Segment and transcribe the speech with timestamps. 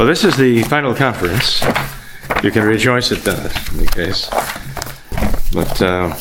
[0.00, 1.60] Well, this is the final conference.
[2.42, 4.30] You can rejoice at that, in case.
[5.52, 6.16] But uh,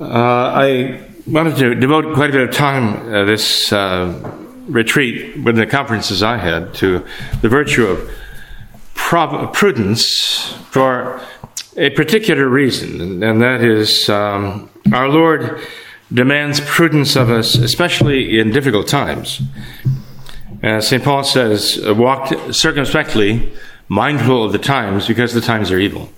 [0.00, 4.18] uh, I wanted to devote quite a bit of time uh, this uh,
[4.66, 7.04] retreat, with the conferences I had, to
[7.42, 8.10] the virtue of
[8.94, 11.20] prob- prudence for
[11.76, 15.60] a particular reason, and that is um, our Lord
[16.12, 19.42] demands prudence of us, especially in difficult times.
[20.62, 21.04] As St.
[21.04, 23.52] Paul says, walk circumspectly,
[23.88, 26.10] mindful of the times, because the times are evil.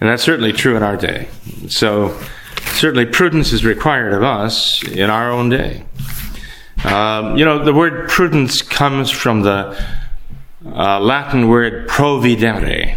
[0.00, 1.28] And that's certainly true in our day.
[1.68, 2.18] So,
[2.72, 5.84] certainly prudence is required of us in our own day.
[6.84, 9.78] Um, you know, the word prudence comes from the
[10.64, 12.96] uh, Latin word providere.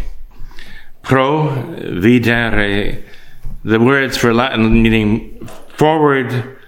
[1.02, 3.02] Providere,
[3.64, 5.46] the words for Latin meaning
[5.76, 6.58] forward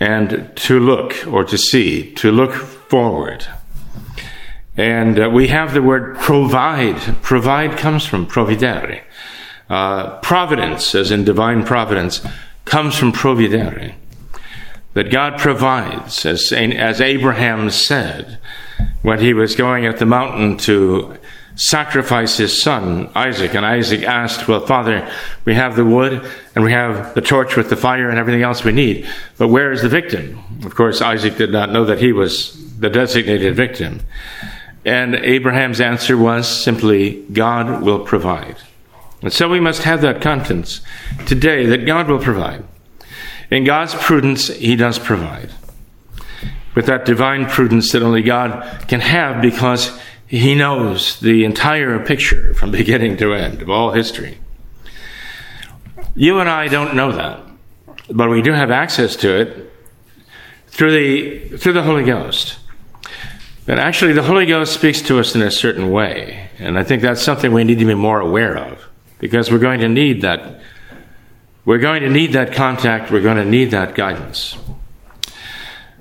[0.00, 3.46] and to look or to see, to look forward.
[4.76, 6.96] And uh, we have the word provide.
[7.22, 9.02] Provide comes from providere.
[9.68, 12.24] Uh, providence, as in divine providence,
[12.64, 13.94] comes from providere.
[14.94, 18.38] That God provides, as, as Abraham said
[19.02, 21.16] when he was going up the mountain to
[21.54, 23.54] sacrifice his son, Isaac.
[23.54, 25.10] And Isaac asked, Well, Father,
[25.44, 28.64] we have the wood and we have the torch with the fire and everything else
[28.64, 30.42] we need, but where is the victim?
[30.64, 34.00] Of course, Isaac did not know that he was the designated victim.
[34.84, 38.56] And Abraham's answer was simply, God will provide.
[39.22, 40.80] And so we must have that confidence
[41.26, 42.64] today that God will provide.
[43.50, 45.50] In God's prudence, He does provide.
[46.74, 49.96] With that divine prudence that only God can have because
[50.32, 54.38] he knows the entire picture from beginning to end of all history.
[56.14, 57.40] You and I don't know that,
[58.10, 59.72] but we do have access to it
[60.68, 62.58] through the, through the Holy Ghost.
[63.66, 67.02] But actually, the Holy Ghost speaks to us in a certain way, and I think
[67.02, 68.82] that's something we need to be more aware of
[69.18, 70.62] because we're going to need that.
[71.66, 73.10] We're going to need that contact.
[73.10, 74.56] We're going to need that guidance.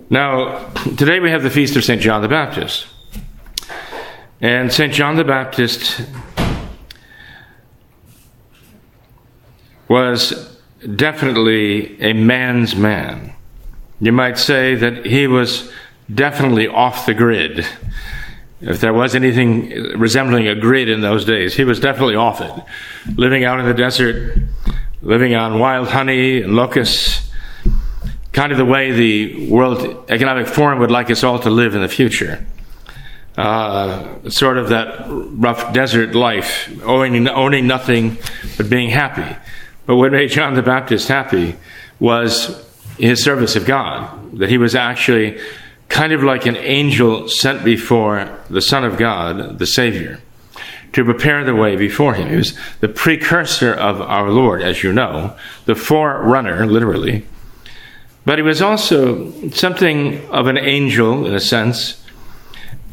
[0.09, 2.01] Now, today we have the feast of St.
[2.01, 2.87] John the Baptist.
[4.41, 4.91] And St.
[4.91, 6.01] John the Baptist
[9.87, 10.57] was
[10.95, 13.33] definitely a man's man.
[13.99, 15.71] You might say that he was
[16.11, 17.67] definitely off the grid.
[18.61, 19.69] If there was anything
[19.99, 22.51] resembling a grid in those days, he was definitely off it.
[23.15, 24.39] Living out in the desert,
[25.03, 27.29] living on wild honey and locusts,
[28.33, 31.81] kind of the way the World Economic Forum would like us all to live in
[31.81, 32.43] the future
[33.41, 38.17] uh, sort of that rough desert life, owning, owning nothing
[38.55, 39.35] but being happy.
[39.87, 41.55] But what made John the Baptist happy
[41.99, 42.63] was
[42.99, 45.39] his service of God, that he was actually
[45.89, 50.19] kind of like an angel sent before the Son of God, the Savior,
[50.93, 52.29] to prepare the way before him.
[52.29, 55.35] He was the precursor of our Lord, as you know,
[55.65, 57.25] the forerunner, literally.
[58.23, 62.00] But he was also something of an angel, in a sense,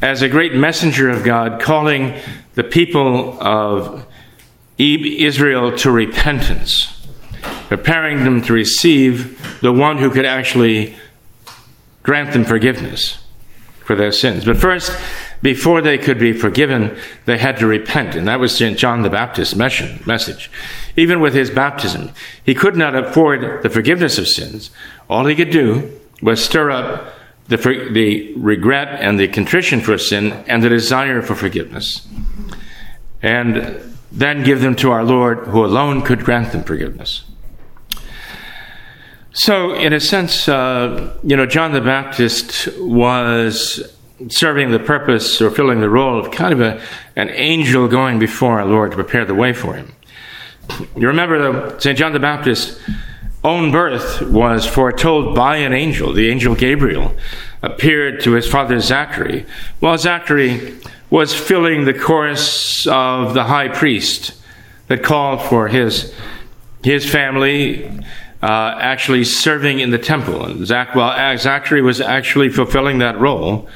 [0.01, 2.15] as a great messenger of God, calling
[2.55, 4.05] the people of
[4.77, 7.07] Israel to repentance,
[7.67, 10.95] preparing them to receive the one who could actually
[12.01, 13.17] grant them forgiveness
[13.85, 14.45] for their sins.
[14.45, 14.97] But first,
[15.41, 18.15] before they could be forgiven, they had to repent.
[18.15, 18.77] And that was St.
[18.77, 20.51] John the Baptist's message.
[20.95, 22.11] Even with his baptism,
[22.43, 24.71] he could not afford the forgiveness of sins.
[25.09, 27.13] All he could do was stir up
[27.49, 27.57] the,
[27.91, 32.07] the regret and the contrition for sin and the desire for forgiveness.
[33.21, 37.23] And then give them to our Lord, who alone could grant them forgiveness.
[39.33, 43.95] So, in a sense, uh, you know, John the Baptist was
[44.27, 46.81] serving the purpose or filling the role of kind of a,
[47.15, 49.93] an angel going before our Lord to prepare the way for him.
[50.95, 51.97] You remember, St.
[51.97, 52.79] John the Baptist
[53.43, 56.13] own birth was foretold by an angel.
[56.13, 57.15] The angel Gabriel
[57.61, 59.45] appeared to his father Zachary
[59.79, 60.77] while Zachary
[61.09, 64.33] was filling the chorus of the high priest
[64.87, 66.13] that called for his,
[66.83, 67.87] his family
[68.41, 70.45] uh, actually serving in the temple.
[70.45, 73.67] And Zach, well, Zachary was actually fulfilling that role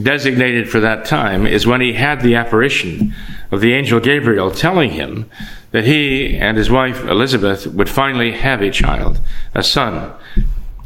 [0.00, 3.14] designated for that time is when he had the apparition
[3.52, 5.30] of the angel Gabriel telling him
[5.74, 9.20] that he and his wife Elizabeth would finally have a child,
[9.52, 10.14] a son.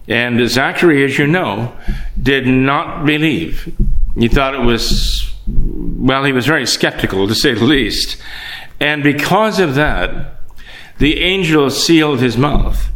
[0.08, 1.76] And Zachary, as you know,
[2.20, 3.76] did not believe.
[4.16, 8.16] He thought it was, well, he was very skeptical to say the least.
[8.80, 10.40] And because of that,
[10.96, 12.88] the angel sealed his mouth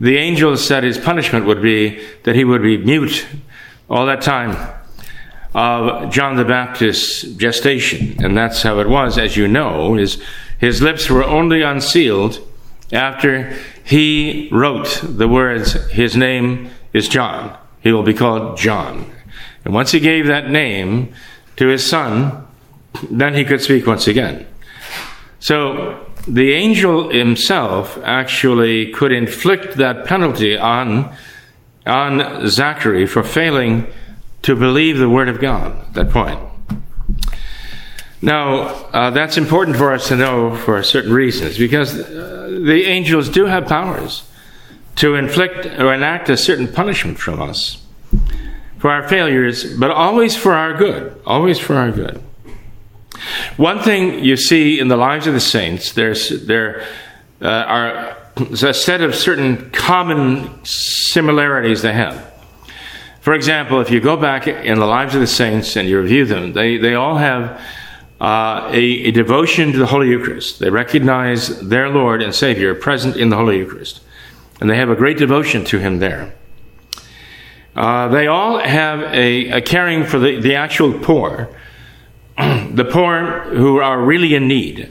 [0.00, 3.26] the angel said his punishment would be that he would be mute
[3.88, 4.56] all that time
[5.54, 8.22] of John the Baptist's gestation.
[8.22, 9.94] And that's how it was, as you know.
[9.94, 10.20] His,
[10.58, 12.38] his lips were only unsealed
[12.92, 17.56] after he wrote the words, His name is John.
[17.80, 19.10] He will be called John.
[19.64, 21.12] And once he gave that name
[21.56, 22.46] to his son,
[23.10, 24.46] then he could speak once again.
[25.40, 31.14] So the angel himself actually could inflict that penalty on,
[31.86, 33.86] on Zachary for failing
[34.42, 36.38] to believe the word of God at that point.
[38.24, 38.62] Now,
[38.94, 43.44] uh, that's important for us to know for certain reasons because uh, the angels do
[43.44, 44.26] have powers
[44.96, 47.84] to inflict or enact a certain punishment from us
[48.78, 51.20] for our failures, but always for our good.
[51.26, 52.22] Always for our good.
[53.58, 56.86] One thing you see in the lives of the saints, there's, there
[57.42, 62.32] uh, are a set of certain common similarities they have.
[63.20, 66.24] For example, if you go back in the lives of the saints and you review
[66.24, 67.60] them, they, they all have
[68.20, 70.60] uh, a, a, devotion to the Holy Eucharist.
[70.60, 74.00] They recognize their Lord and Savior present in the Holy Eucharist.
[74.60, 76.32] And they have a great devotion to Him there.
[77.74, 81.54] Uh, they all have a, a caring for the, the actual poor,
[82.36, 84.90] the poor who are really in need.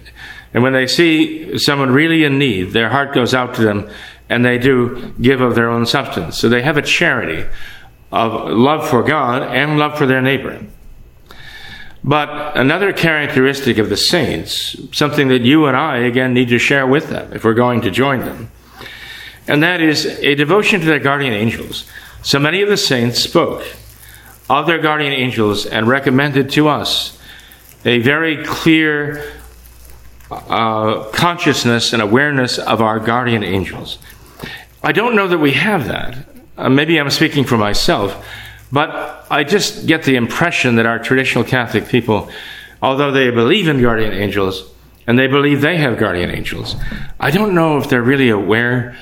[0.53, 3.89] And when they see someone really in need, their heart goes out to them
[4.29, 6.37] and they do give of their own substance.
[6.37, 7.45] So they have a charity
[8.11, 10.65] of love for God and love for their neighbor.
[12.03, 16.85] But another characteristic of the saints, something that you and I again need to share
[16.85, 18.51] with them if we're going to join them,
[19.47, 21.85] and that is a devotion to their guardian angels.
[22.21, 23.65] So many of the saints spoke
[24.49, 27.17] of their guardian angels and recommended to us
[27.85, 29.33] a very clear
[30.31, 33.97] uh, consciousness and awareness of our guardian angels.
[34.81, 36.17] I don't know that we have that.
[36.57, 38.25] Uh, maybe I'm speaking for myself,
[38.73, 42.29] but I just get the impression that our traditional Catholic people,
[42.81, 44.69] although they believe in guardian angels
[45.07, 46.75] and they believe they have guardian angels,
[47.19, 48.97] I don't know if they're really aware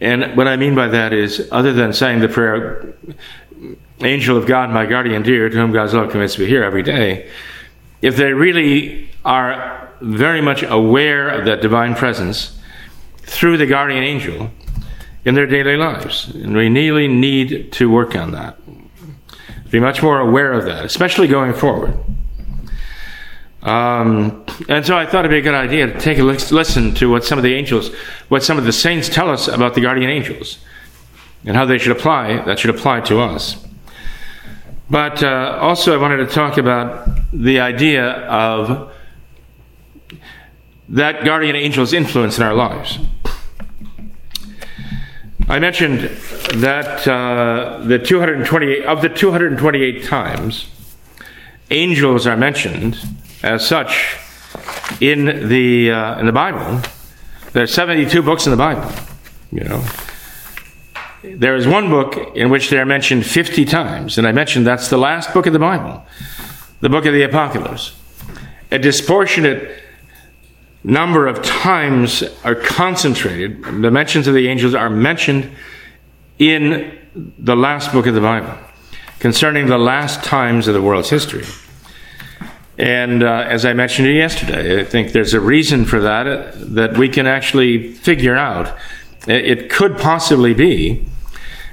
[0.00, 2.94] and what I mean by that is, other than saying the prayer,
[4.00, 7.28] Angel of God, my guardian dear, to whom God's love commits me here every day,
[8.00, 12.56] if they really are very much aware of that divine presence
[13.22, 14.50] through the guardian angel
[15.24, 16.28] in their daily lives.
[16.28, 18.56] And we really need to work on that.
[19.70, 21.98] Be much more aware of that, especially going forward.
[23.62, 27.10] Um, and so I thought it'd be a good idea to take a listen to
[27.10, 27.94] what some of the angels,
[28.28, 30.58] what some of the saints tell us about the guardian angels,
[31.44, 32.42] and how they should apply.
[32.44, 33.64] That should apply to us.
[34.90, 38.92] But uh, also, I wanted to talk about the idea of
[40.88, 42.98] that guardian angel's influence in our lives.
[45.50, 46.00] I mentioned
[46.60, 50.66] that uh, the 228 of the 228 times
[51.70, 52.98] angels are mentioned
[53.42, 54.18] as such
[55.00, 56.82] in the uh, in the Bible.
[57.52, 58.92] There are 72 books in the Bible.
[59.50, 59.84] You know,
[61.22, 64.90] there is one book in which they are mentioned 50 times, and I mentioned that's
[64.90, 66.04] the last book of the Bible,
[66.80, 67.94] the book of the Apocalypse.
[68.70, 69.87] A disproportionate
[70.84, 73.62] number of times are concentrated.
[73.64, 75.50] The mentions of the angels are mentioned
[76.38, 76.96] in
[77.38, 78.56] the last book of the Bible
[79.18, 81.44] concerning the last times of the world's history.
[82.78, 86.96] And uh, as I mentioned yesterday, I think there's a reason for that uh, that
[86.96, 88.76] we can actually figure out.
[89.26, 91.04] It could possibly be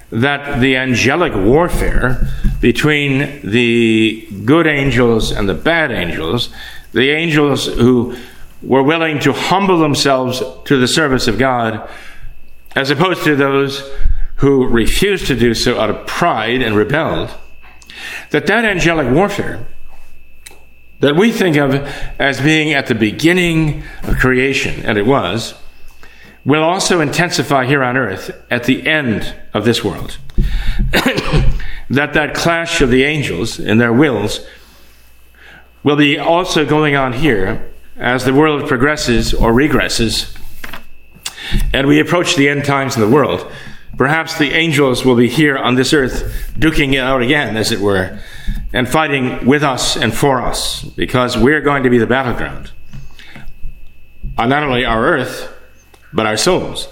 [0.09, 2.27] that the angelic warfare
[2.59, 6.49] between the good angels and the bad angels,
[6.91, 8.15] the angels who
[8.65, 11.87] were willing to humble themselves to the service of God,
[12.75, 13.89] as opposed to those
[14.37, 17.33] who refused to do so out of pride and rebelled,
[18.31, 19.65] that that angelic warfare
[20.99, 21.73] that we think of
[22.19, 25.53] as being at the beginning of creation, and it was,
[26.45, 30.17] will also intensify here on earth at the end of this world.
[31.89, 34.45] that that clash of the angels and their wills
[35.83, 40.35] will be also going on here as the world progresses or regresses
[41.73, 43.49] and we approach the end times in the world.
[43.97, 47.79] Perhaps the angels will be here on this earth, duking it out again, as it
[47.79, 48.19] were,
[48.73, 52.71] and fighting with us and for us, because we're going to be the battleground
[54.37, 55.53] on not only our earth,
[56.11, 56.89] but our souls.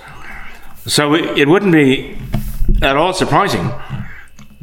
[0.86, 2.18] So it wouldn't be
[2.82, 3.72] at all surprising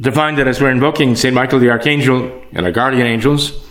[0.01, 1.33] to find that as we're invoking St.
[1.33, 3.67] Michael the Archangel and our guardian angels,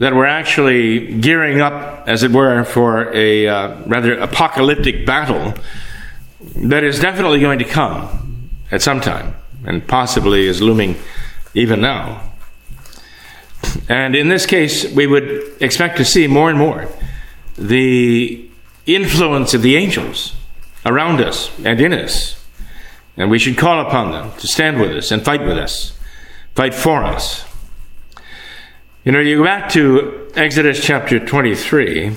[0.00, 5.52] that we're actually gearing up, as it were, for a uh, rather apocalyptic battle
[6.56, 9.34] that is definitely going to come at some time,
[9.66, 10.96] and possibly is looming
[11.52, 12.32] even now.
[13.90, 16.88] And in this case, we would expect to see more and more
[17.58, 18.48] the
[18.86, 20.34] influence of the angels
[20.86, 22.42] around us and in us.
[23.18, 25.92] And we should call upon them to stand with us and fight with us,
[26.54, 27.49] fight for us.
[29.02, 32.14] You know, you go back to Exodus chapter 23,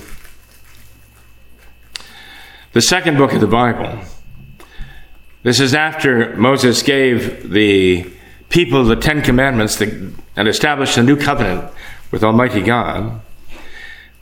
[2.74, 4.04] the second book of the Bible.
[5.44, 8.12] This is after Moses gave the
[8.50, 11.72] people the Ten Commandments and established a new covenant
[12.10, 13.18] with Almighty God.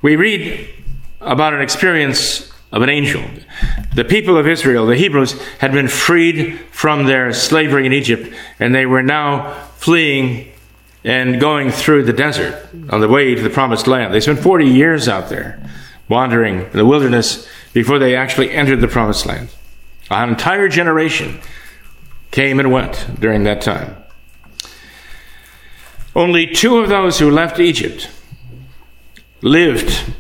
[0.01, 0.73] We read
[1.21, 3.25] about an experience of an angel.
[3.97, 8.73] The people of Israel, the Hebrews, had been freed from their slavery in Egypt, and
[8.73, 10.52] they were now fleeing
[11.05, 14.15] and going through the desert on the way to the promised land.
[14.15, 15.63] They spent 40 years out there
[16.09, 19.49] wandering in the wilderness before they actually entered the promised land.
[20.11, 21.41] An entire generation
[22.31, 23.97] came and went during that time.
[26.15, 28.11] Only two of those who left Egypt
[29.41, 30.15] lived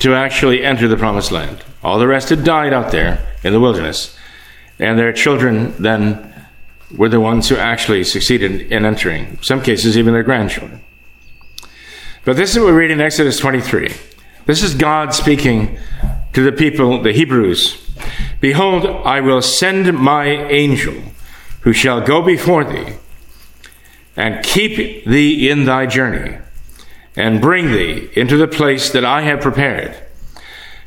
[0.00, 1.62] to actually enter the promised land.
[1.82, 4.16] All the rest had died out there in the wilderness.
[4.78, 6.33] And their children then
[6.96, 10.80] were the ones who actually succeeded in entering, in some cases, even their grandchildren.
[12.24, 13.92] But this is what we read in Exodus 23.
[14.46, 15.78] This is God speaking
[16.32, 17.80] to the people, the Hebrews.
[18.40, 20.94] Behold, I will send my angel
[21.60, 22.94] who shall go before thee
[24.16, 26.38] and keep thee in thy journey
[27.16, 29.96] and bring thee into the place that I have prepared.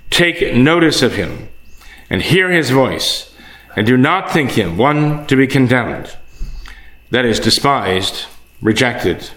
[0.10, 1.50] Take notice of him
[2.10, 3.27] and hear his voice,
[3.78, 6.18] and do not think him one to be condemned,
[7.12, 8.26] that is, despised,
[8.62, 9.30] rejected.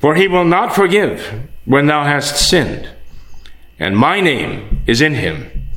[0.00, 2.88] For he will not forgive when thou hast sinned,
[3.78, 5.68] and my name is in him.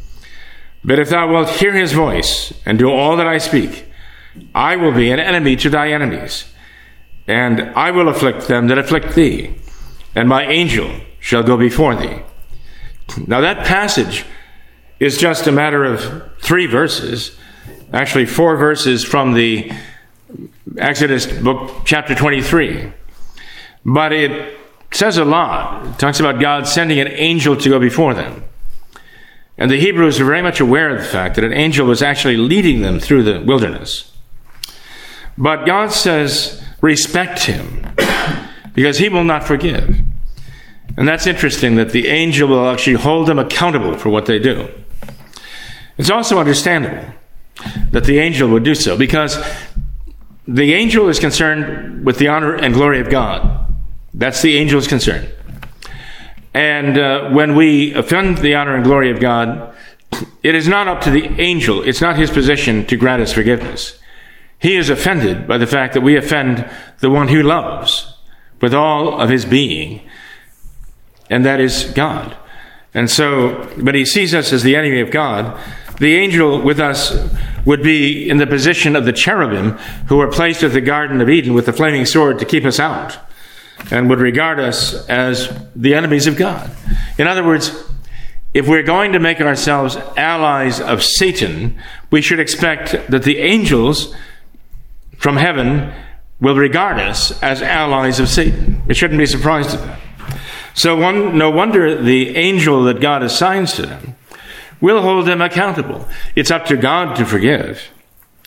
[0.83, 3.85] But if thou wilt hear his voice and do all that I speak,
[4.55, 6.45] I will be an enemy to thy enemies,
[7.27, 9.53] and I will afflict them that afflict thee
[10.15, 12.21] and my angel shall go before thee.
[13.27, 14.25] Now, that passage
[14.99, 17.37] is just a matter of three verses,
[17.93, 19.71] actually, four verses from the
[20.77, 22.91] Exodus book, chapter 23.
[23.85, 24.57] But it
[24.91, 25.85] says a lot.
[25.85, 28.43] It talks about God sending an angel to go before them.
[29.57, 32.37] And the Hebrews were very much aware of the fact that an angel was actually
[32.37, 34.15] leading them through the wilderness.
[35.37, 37.85] But God says, respect him
[38.73, 39.99] because he will not forgive.
[40.97, 44.69] And that's interesting that the angel will actually hold them accountable for what they do.
[45.97, 47.13] It's also understandable
[47.91, 49.37] that the angel would do so because
[50.47, 53.67] the angel is concerned with the honor and glory of God.
[54.13, 55.29] That's the angel's concern.
[56.53, 59.75] And uh, when we offend the honor and glory of God,
[60.41, 63.99] it is not up to the angel, it's not his position to grant us forgiveness.
[64.57, 68.13] He is offended by the fact that we offend the one who loves
[68.59, 70.01] with all of his being,
[71.29, 72.35] and that is God.
[72.93, 75.57] And so, but he sees us as the enemy of God.
[75.99, 77.13] The angel with us
[77.65, 79.71] would be in the position of the cherubim
[80.07, 82.79] who were placed at the Garden of Eden with the flaming sword to keep us
[82.79, 83.17] out
[83.91, 86.71] and would regard us as the enemies of God.
[87.17, 87.71] In other words,
[88.53, 91.77] if we're going to make ourselves allies of Satan,
[92.09, 94.15] we should expect that the angels
[95.17, 95.93] from heaven
[96.39, 98.81] will regard us as allies of Satan.
[98.87, 99.99] We shouldn't be surprised at that.
[100.73, 104.15] So one, no wonder the angel that God assigns to them
[104.81, 106.07] will hold them accountable.
[106.35, 107.89] It's up to God to forgive,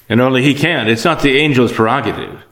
[0.08, 0.88] and only He can.
[0.88, 2.42] It's not the angel's prerogative.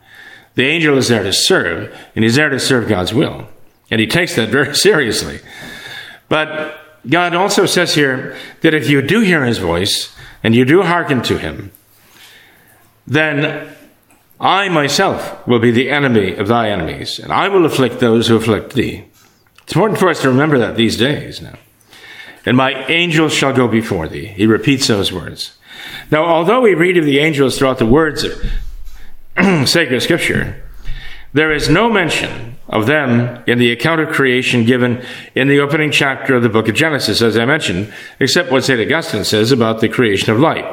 [0.55, 3.49] The angel is there to serve, and he's there to serve God's will.
[3.91, 5.41] And he takes that very seriously.
[6.29, 10.83] But God also says here that if you do hear his voice and you do
[10.83, 11.73] hearken to him,
[13.07, 13.75] then
[14.39, 18.37] I myself will be the enemy of thy enemies, and I will afflict those who
[18.37, 19.05] afflict thee.
[19.63, 21.57] It's important for us to remember that these days now.
[22.47, 24.27] And my angels shall go before thee.
[24.27, 25.57] He repeats those words.
[26.11, 28.33] Now, although we read of the angels throughout the words of
[29.69, 30.63] sacred scripture,
[31.33, 35.05] there is no mention of them in the account of creation given
[35.35, 38.81] in the opening chapter of the book of Genesis, as I mentioned, except what St.
[38.81, 40.65] Augustine says about the creation of light.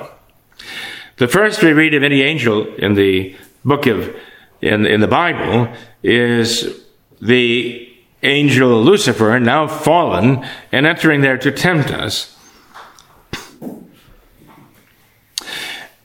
[1.17, 4.15] The first we read of any angel in the book of
[4.61, 5.71] in, in the Bible
[6.03, 6.83] is
[7.21, 7.86] the
[8.23, 12.35] angel Lucifer, now fallen and entering there to tempt us.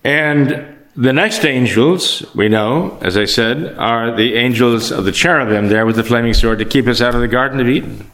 [0.05, 5.69] And the next angels, we know, as I said, are the angels of the cherubim
[5.69, 8.11] there with the flaming sword to keep us out of the Garden of Eden.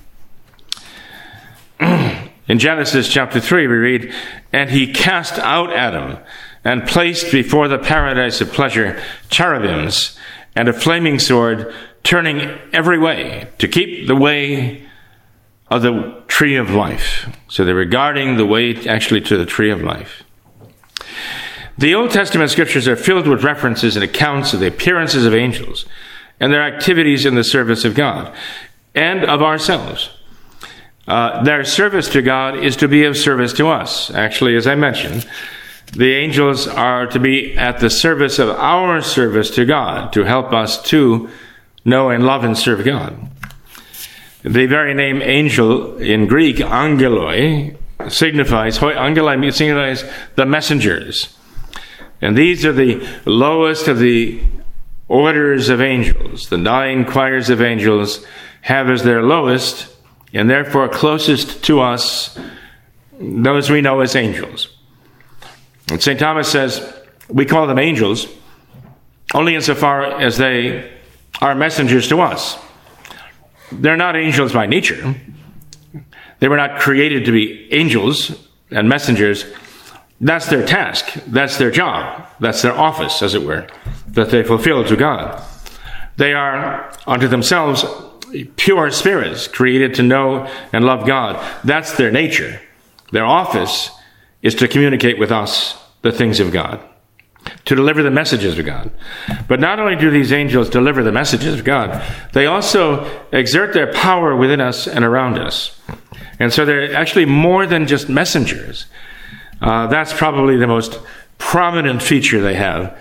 [2.49, 4.15] In Genesis chapter 3, we read,
[4.53, 6.19] And he cast out Adam
[6.65, 9.01] and placed before the paradise of pleasure
[9.31, 10.19] cherubims
[10.59, 11.73] and a flaming sword
[12.03, 12.41] turning
[12.73, 14.85] every way to keep the way
[15.71, 17.33] of the tree of life.
[17.47, 20.25] So they were guarding the way actually to the tree of life.
[21.79, 25.87] The Old Testament scriptures are filled with references and accounts of the appearances of angels
[26.41, 28.35] and their activities in the service of God
[28.97, 30.11] and of ourselves.
[31.07, 34.11] Uh, their service to God is to be of service to us.
[34.11, 35.25] Actually, as I mentioned,
[35.93, 40.53] the angels are to be at the service of our service to God, to help
[40.53, 41.29] us to
[41.85, 43.31] know and love and serve God.
[44.43, 47.77] The very name angel in Greek, angeloi,
[48.09, 50.05] signifies, angeloi signifies
[50.37, 51.37] the messengers.
[52.21, 54.41] And these are the lowest of the
[55.09, 56.49] orders of angels.
[56.49, 58.25] The nine choirs of angels
[58.63, 59.89] have as their lowest,
[60.33, 62.39] and therefore closest to us,
[63.19, 64.78] those we know as angels.
[65.91, 66.19] And St.
[66.19, 66.95] Thomas says,
[67.29, 68.27] we call them angels
[69.35, 70.91] only insofar as they
[71.41, 72.59] are messengers to us.
[73.71, 75.15] They're not angels by nature.
[76.41, 78.33] They were not created to be angels
[78.71, 79.45] and messengers
[80.21, 81.13] that's their task.
[81.27, 82.27] That's their job.
[82.41, 83.69] That's their office, as it were,
[84.09, 85.43] that they fulfill to God.
[86.17, 87.85] They are unto themselves
[88.57, 91.41] pure spirits created to know and love God.
[91.65, 92.61] That's their nature.
[93.13, 93.91] Their office
[94.43, 96.81] is to communicate with us the things of God,
[97.65, 98.91] to deliver the messages of God.
[99.49, 102.03] But not only do these angels deliver the messages of God,
[102.33, 105.81] they also exert their power within us and around us.
[106.39, 108.87] And so they're actually more than just messengers.
[109.61, 111.01] Uh, that's probably the most
[111.39, 112.97] prominent feature they have.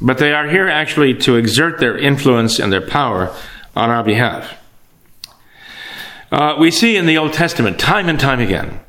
[0.00, 3.34] But they are here actually to exert their influence and their power
[3.74, 4.56] on our behalf.
[6.30, 8.80] Uh, we see in the Old Testament, time and time again,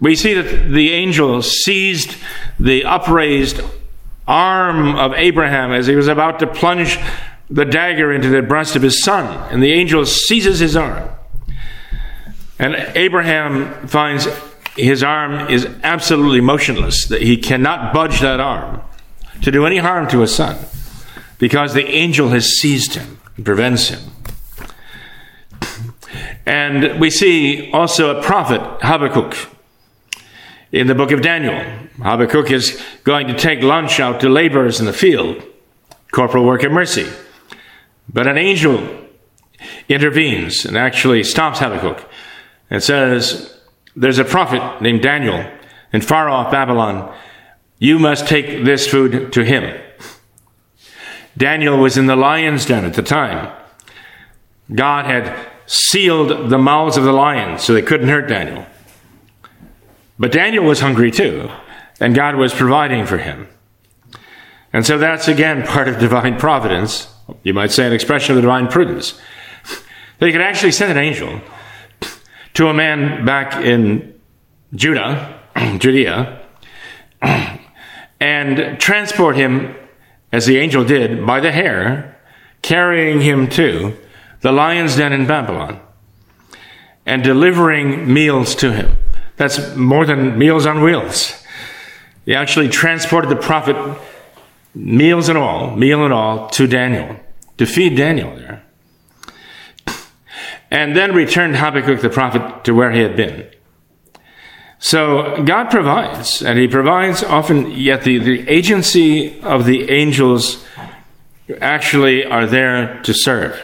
[0.00, 2.16] we see that the angel seized
[2.58, 3.60] the upraised
[4.26, 6.98] arm of Abraham as he was about to plunge
[7.50, 11.08] the dagger into the breast of his son, and the angel seizes his arm.
[12.58, 14.26] And Abraham finds
[14.76, 18.80] his arm is absolutely motionless, that he cannot budge that arm
[19.42, 20.56] to do any harm to his son
[21.38, 24.00] because the angel has seized him and prevents him.
[26.46, 29.34] And we see also a prophet, Habakkuk,
[30.72, 31.54] in the book of Daniel.
[32.02, 35.42] Habakkuk is going to take lunch out to laborers in the field,
[36.10, 37.08] corporal work of mercy.
[38.08, 39.06] But an angel
[39.88, 42.08] intervenes and actually stops Habakkuk
[42.70, 43.60] and says,
[43.94, 45.46] there's a prophet named Daniel
[45.92, 47.14] in far off Babylon.
[47.78, 49.78] You must take this food to him.
[51.36, 53.54] Daniel was in the lion's den at the time.
[54.74, 58.66] God had sealed the mouths of the lions so they couldn't hurt Daniel.
[60.22, 61.50] But Daniel was hungry too,
[61.98, 63.48] and God was providing for him.
[64.72, 67.12] And so that's again part of divine providence.
[67.42, 69.20] You might say an expression of the divine prudence.
[70.20, 71.40] He could actually send an angel
[72.54, 74.14] to a man back in
[74.72, 75.40] Judah,
[75.78, 76.40] Judea,
[78.20, 79.74] and transport him,
[80.30, 82.16] as the angel did, by the hair,
[82.62, 83.96] carrying him to
[84.40, 85.80] the lion's den in Babylon,
[87.04, 88.96] and delivering meals to him.
[89.42, 91.42] That's more than meals on wheels.
[92.24, 93.76] He actually transported the prophet,
[94.74, 97.16] meals and all, meal and all, to Daniel,
[97.58, 98.62] to feed Daniel there
[100.72, 103.46] and then returned Habakkuk the prophet to where he had been.
[104.78, 110.64] So God provides, and He provides often, yet the, the agency of the angels
[111.60, 113.54] actually are there to serve.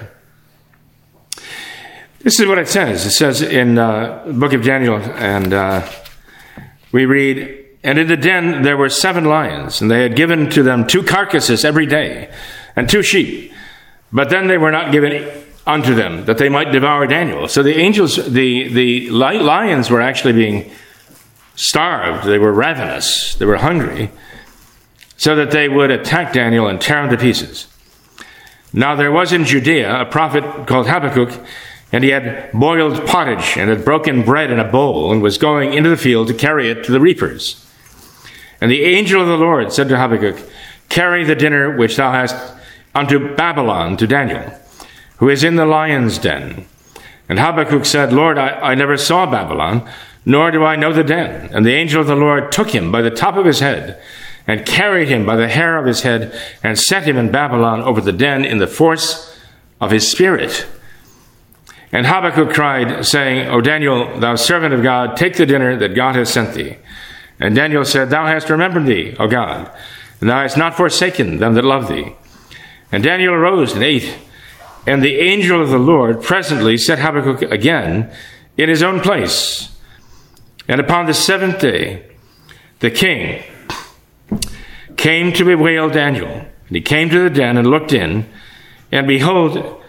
[2.21, 3.07] This is what it says.
[3.07, 5.89] It says in uh, the book of Daniel, and uh,
[6.91, 10.63] we read, And in the den there were seven lions, and they had given to
[10.63, 12.33] them two carcasses every day,
[12.75, 13.53] and two sheep.
[14.13, 15.31] But then they were not given
[15.67, 17.47] unto them that they might devour Daniel.
[17.47, 20.71] So the angels, the, the lions were actually being
[21.55, 22.27] starved.
[22.27, 23.35] They were ravenous.
[23.35, 24.11] They were hungry
[25.19, 27.67] so that they would attack Daniel and tear him to pieces.
[28.73, 31.33] Now there was in Judea a prophet called Habakkuk,
[31.93, 35.73] and he had boiled pottage and had broken bread in a bowl and was going
[35.73, 37.65] into the field to carry it to the reapers.
[38.61, 40.39] And the angel of the Lord said to Habakkuk,
[40.89, 42.37] Carry the dinner which thou hast
[42.95, 44.53] unto Babylon to Daniel
[45.19, 46.67] who is in the lion's den.
[47.29, 49.89] And Habakkuk said, Lord, I, I never saw Babylon,
[50.25, 51.51] nor do I know the den.
[51.53, 54.01] And the angel of the Lord took him by the top of his head,
[54.47, 58.01] and carried him by the hair of his head, and set him in Babylon over
[58.01, 59.39] the den in the force
[59.81, 60.67] of his spirit.
[61.91, 66.17] And Habakkuk cried, saying, O Daniel, thou servant of God, take the dinner that God
[66.17, 66.77] has sent thee.
[67.41, 69.71] And Daniel said, Thou hast remembered thee, O God,
[70.21, 72.15] and thou hast not forsaken them that love thee.
[72.93, 74.19] And Daniel arose and ate.
[74.87, 78.11] And the angel of the Lord presently set Habakkuk again
[78.57, 79.77] in his own place.
[80.67, 82.07] And upon the seventh day,
[82.81, 83.43] the king
[84.97, 86.29] came to bewail Daniel.
[86.29, 88.29] And he came to the den and looked in,
[88.93, 89.83] and behold,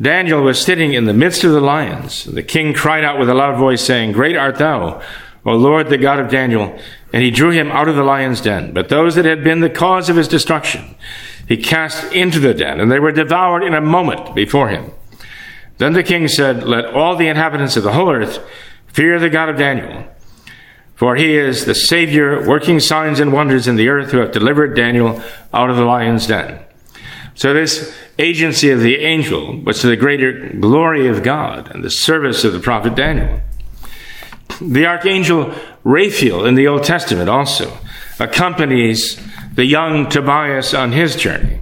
[0.00, 2.24] Daniel was sitting in the midst of the lions.
[2.24, 5.02] The king cried out with a loud voice, saying, Great art thou,
[5.44, 6.78] O Lord, the God of Daniel.
[7.12, 8.72] And he drew him out of the lion's den.
[8.72, 10.94] But those that had been the cause of his destruction,
[11.46, 14.92] he cast into the den, and they were devoured in a moment before him.
[15.78, 18.38] Then the king said, Let all the inhabitants of the whole earth
[18.86, 20.06] fear the God of Daniel.
[20.94, 24.76] For he is the Savior, working signs and wonders in the earth, who have delivered
[24.76, 26.60] Daniel out of the lion's den.
[27.34, 31.90] So, this agency of the angel was to the greater glory of God and the
[31.90, 33.40] service of the prophet Daniel.
[34.60, 35.54] The archangel
[35.84, 37.76] Raphael in the Old Testament also
[38.18, 39.20] accompanies
[39.54, 41.60] the young Tobias on his journey.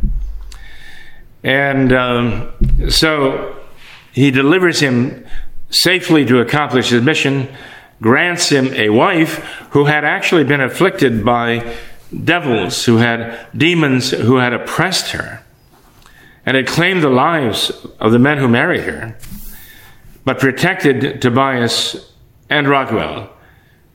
[1.44, 2.52] And um,
[2.90, 3.56] so
[4.12, 5.24] he delivers him
[5.70, 7.48] safely to accomplish his mission
[8.00, 9.36] grants him a wife
[9.70, 11.76] who had actually been afflicted by
[12.24, 15.42] devils, who had demons who had oppressed her,
[16.48, 17.68] and had claimed the lives
[18.00, 19.14] of the men who married her,
[20.24, 22.10] but protected Tobias
[22.48, 23.28] and Raguel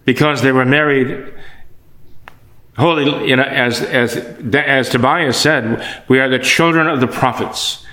[0.06, 1.34] because they were married
[2.78, 4.18] holy, you know, as, as,
[4.54, 7.84] as Tobias said, we are the children of the prophets,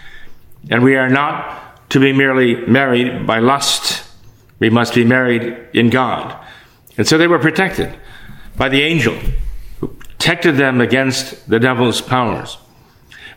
[0.69, 4.05] and we are not to be merely married by lust
[4.59, 6.39] we must be married in God.
[6.99, 7.99] And so they were protected
[8.59, 9.19] by the angel
[9.79, 12.59] who protected them against the devil's powers,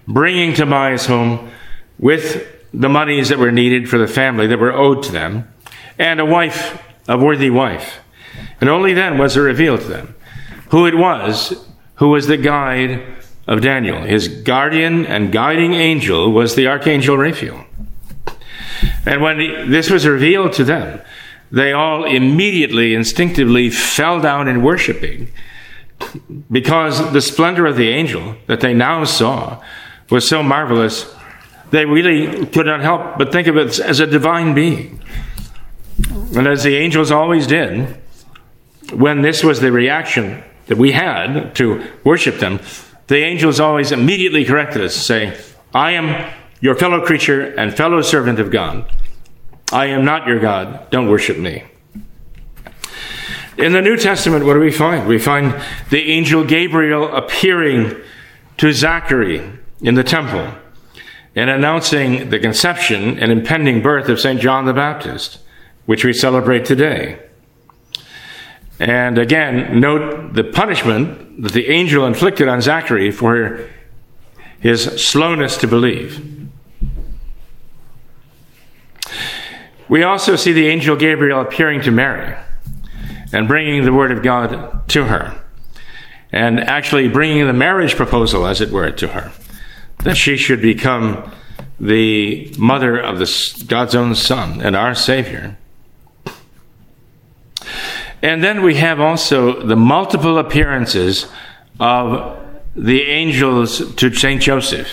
[0.07, 1.51] bringing Tobias home
[1.99, 5.47] with the monies that were needed for the family that were owed to them,
[5.99, 7.99] and a wife, a worthy wife.
[8.59, 10.15] And only then was it revealed to them
[10.69, 13.01] who it was who was the guide
[13.47, 14.01] of Daniel.
[14.01, 17.65] His guardian and guiding angel was the archangel Raphael.
[19.05, 21.01] And when this was revealed to them,
[21.51, 25.31] they all immediately, instinctively fell down in worshiping
[26.51, 29.61] because the splendor of the angel that they now saw
[30.09, 31.13] was so marvelous,
[31.71, 35.01] they really could not help but think of it as a divine being.
[36.35, 37.97] And as the angels always did,
[38.93, 42.59] when this was the reaction that we had to worship them,
[43.07, 45.33] the angels always immediately corrected us, saying,
[45.73, 48.89] I am your fellow creature and fellow servant of God.
[49.71, 50.89] I am not your God.
[50.91, 51.63] Don't worship me.
[53.57, 55.07] In the New Testament, what do we find?
[55.07, 57.95] We find the angel Gabriel appearing
[58.57, 60.53] to Zachary in the temple
[61.35, 64.39] and announcing the conception and impending birth of St.
[64.39, 65.39] John the Baptist,
[65.85, 67.19] which we celebrate today.
[68.79, 73.69] And again, note the punishment that the angel inflicted on Zachary for
[74.59, 76.49] his slowness to believe.
[79.89, 82.35] We also see the angel Gabriel appearing to Mary
[83.33, 85.41] and bringing the word of God to her,
[86.31, 89.31] and actually bringing the marriage proposal, as it were, to her,
[89.99, 91.31] that she should become
[91.79, 95.57] the mother of the, God's own Son and our Savior.
[98.21, 101.27] And then we have also the multiple appearances
[101.79, 102.39] of
[102.75, 104.87] the angels to Saint Joseph.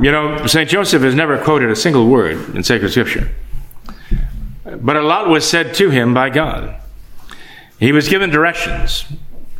[0.00, 0.68] You know, St.
[0.68, 3.30] Joseph has never quoted a single word in sacred scripture,
[4.64, 6.80] but a lot was said to him by God.
[7.78, 9.04] He was given directions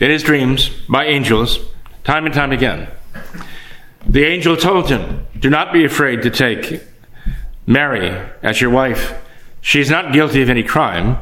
[0.01, 1.59] in his dreams by angels
[2.05, 2.88] time and time again.
[4.06, 6.82] The angel told him, Do not be afraid to take
[7.66, 8.10] Mary
[8.42, 9.14] as your wife.
[9.60, 11.18] She is not guilty of any crime.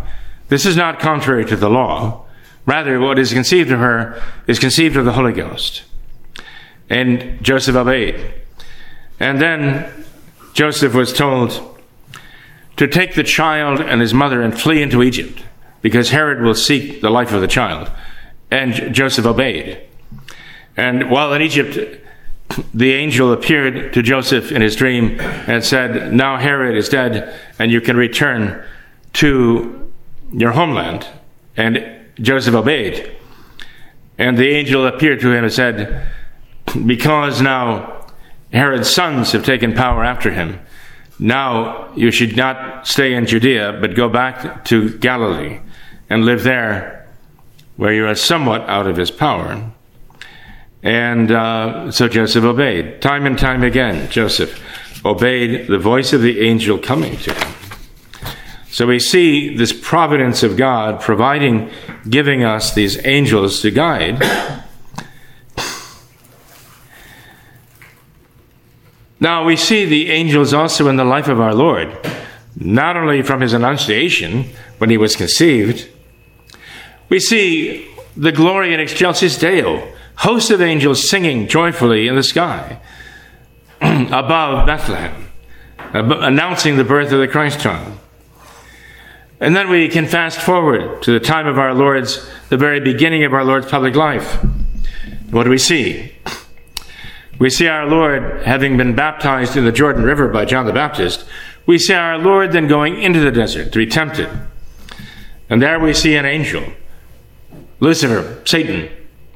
[0.48, 2.24] This is not contrary to the law.
[2.66, 5.82] Rather, what is conceived of her is conceived of the Holy Ghost.
[6.88, 8.34] And Joseph obeyed.
[9.20, 9.90] And then
[10.54, 11.80] Joseph was told
[12.76, 15.42] to take the child and his mother and flee into Egypt
[15.82, 17.90] because Herod will seek the life of the child.
[18.50, 19.80] And Joseph obeyed.
[20.76, 22.00] And while in Egypt,
[22.74, 27.70] the angel appeared to Joseph in his dream and said, Now Herod is dead, and
[27.70, 28.64] you can return
[29.14, 29.92] to
[30.32, 31.06] your homeland.
[31.56, 31.84] And
[32.20, 33.10] Joseph obeyed.
[34.16, 36.08] And the angel appeared to him and said,
[36.86, 38.06] Because now
[38.52, 40.60] Herod's sons have taken power after him.
[41.18, 45.60] Now you should not stay in Judea, but go back to Galilee
[46.08, 47.06] and live there
[47.76, 49.70] where you are somewhat out of his power.
[50.82, 53.02] And uh, so Joseph obeyed.
[53.02, 54.60] Time and time again, Joseph
[55.04, 57.54] obeyed the voice of the angel coming to him.
[58.70, 61.70] So we see this providence of God providing,
[62.08, 64.22] giving us these angels to guide.
[69.20, 71.96] Now we see the angels also in the life of our Lord,
[72.56, 74.44] not only from his annunciation
[74.78, 75.88] when he was conceived.
[77.08, 82.80] We see the Gloria in excelsis Deo, hosts of angels singing joyfully in the sky
[83.80, 85.28] above Bethlehem,
[85.94, 87.96] uh, announcing the birth of the Christ child.
[89.40, 93.22] And then we can fast forward to the time of our Lord's, the very beginning
[93.22, 94.44] of our Lord's public life.
[95.30, 96.12] What do we see?
[97.38, 101.24] We see our Lord having been baptized in the Jordan River by John the Baptist.
[101.66, 104.28] We see our Lord then going into the desert to be tempted.
[105.48, 106.64] And there we see an angel,
[107.78, 108.90] Lucifer, Satan.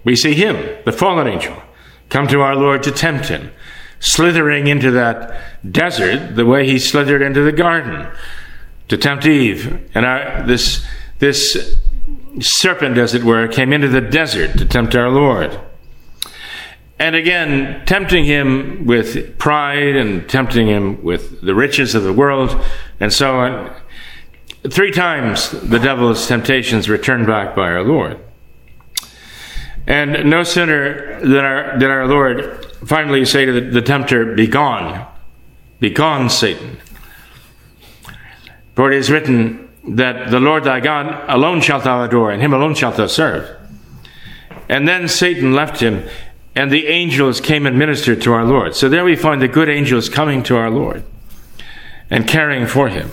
[0.05, 1.63] We see him, the fallen angel,
[2.09, 3.53] come to our Lord to tempt him,
[4.01, 8.09] slithering into that desert the way he slithered into the garden
[8.89, 9.89] to tempt Eve.
[9.95, 10.85] And our, this,
[11.19, 11.77] this
[12.41, 15.59] serpent, as it were, came into the desert to tempt our Lord.
[16.99, 22.65] And again, tempting him with pride and tempting him with the riches of the world
[23.01, 23.75] and so on.
[24.69, 28.21] Three times the devil's temptations returned back by our Lord.
[29.87, 34.47] And no sooner did our, did our Lord finally say to the, the tempter, Be
[34.47, 35.07] gone,
[35.81, 36.79] be gone, Satan.
[38.75, 42.53] For it is written that the Lord thy God alone shalt thou adore, and him
[42.53, 43.57] alone shalt thou serve.
[44.69, 46.09] And then Satan left him,
[46.55, 48.77] and the angels came and ministered to our Lord.
[48.77, 51.05] So there we find the good angels coming to our Lord
[52.09, 53.11] and caring for him.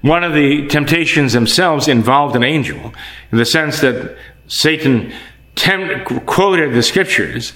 [0.00, 2.94] One of the temptations themselves involved an angel,
[3.32, 4.16] in the sense that
[4.48, 5.12] Satan
[6.26, 7.52] quoted the scriptures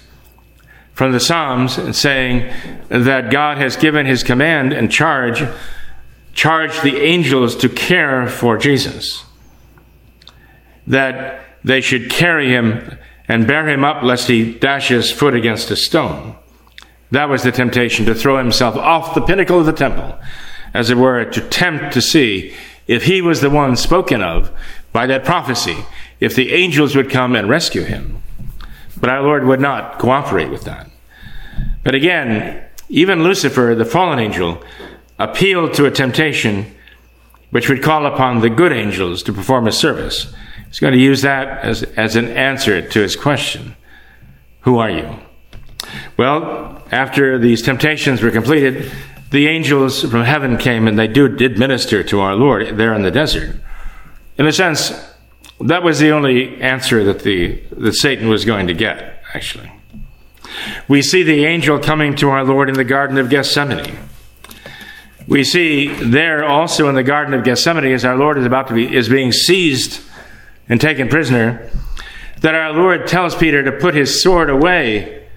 [0.92, 2.52] from the Psalms saying
[2.88, 5.42] that God has given his command and charge
[6.32, 9.24] charged the angels to care for Jesus,
[10.86, 12.98] that they should carry him
[13.28, 16.36] and bear him up lest he dash his foot against a stone.
[17.10, 20.18] That was the temptation to throw himself off the pinnacle of the temple,
[20.72, 22.54] as it were, to tempt to see
[22.86, 24.50] if he was the one spoken of
[24.92, 25.76] by that prophecy,
[26.20, 28.22] if the angels would come and rescue him.
[29.00, 30.90] But our Lord would not cooperate with that.
[31.82, 34.62] But again, even Lucifer, the fallen angel,
[35.18, 36.74] appealed to a temptation
[37.50, 40.32] which would call upon the good angels to perform a service.
[40.68, 43.74] He's going to use that as, as an answer to his question
[44.60, 45.18] Who are you?
[46.16, 48.92] Well, after these temptations were completed,
[49.30, 53.02] the angels from heaven came and they do, did minister to our Lord there in
[53.02, 53.56] the desert.
[54.36, 54.92] In a sense,
[55.60, 59.70] that was the only answer that, the, that Satan was going to get, actually.
[60.88, 63.96] We see the angel coming to our Lord in the Garden of Gethsemane.
[65.26, 68.74] We see there also in the Garden of Gethsemane, as our Lord is about to
[68.74, 70.02] be is being seized
[70.68, 71.70] and taken prisoner,
[72.40, 75.28] that our Lord tells Peter to put his sword away.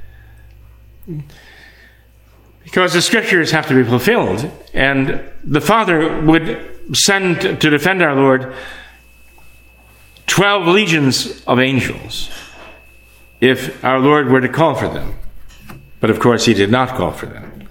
[2.63, 8.15] Because the scriptures have to be fulfilled, and the Father would send to defend our
[8.15, 8.55] Lord
[10.27, 12.29] 12 legions of angels
[13.41, 15.15] if our Lord were to call for them.
[15.99, 17.67] But of course, he did not call for them.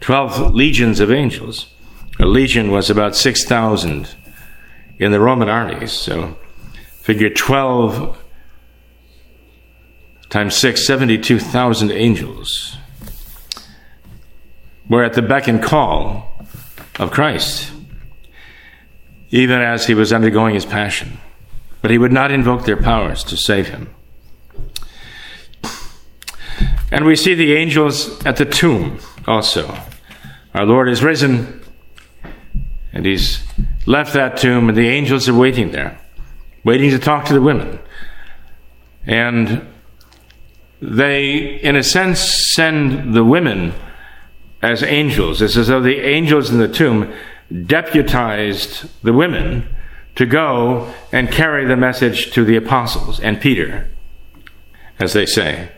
[0.00, 1.72] 12 legions of angels.
[2.20, 4.14] A legion was about 6,000
[4.98, 5.92] in the Roman armies.
[5.92, 6.36] So
[7.00, 8.18] figure 12
[10.28, 12.76] times 6, 72,000 angels
[14.88, 16.44] were at the beck and call
[16.98, 17.70] of Christ,
[19.30, 21.18] even as he was undergoing his passion.
[21.80, 23.94] But he would not invoke their powers to save him.
[26.90, 29.78] And we see the angels at the tomb also.
[30.54, 31.62] Our Lord is risen,
[32.92, 33.46] and He's
[33.86, 36.00] left that tomb, and the angels are waiting there,
[36.64, 37.78] waiting to talk to the women.
[39.06, 39.66] And
[40.80, 42.20] they, in a sense,
[42.54, 43.74] send the women
[44.62, 45.42] as angels.
[45.42, 47.12] It's as though the angels in the tomb
[47.66, 49.68] deputized the women
[50.18, 53.88] to go and carry the message to the apostles and Peter,
[54.98, 55.68] as they say.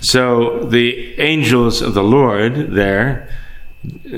[0.00, 3.28] So the angels of the Lord there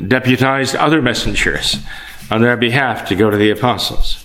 [0.09, 1.77] deputized other messengers
[2.31, 4.25] on their behalf to go to the apostles.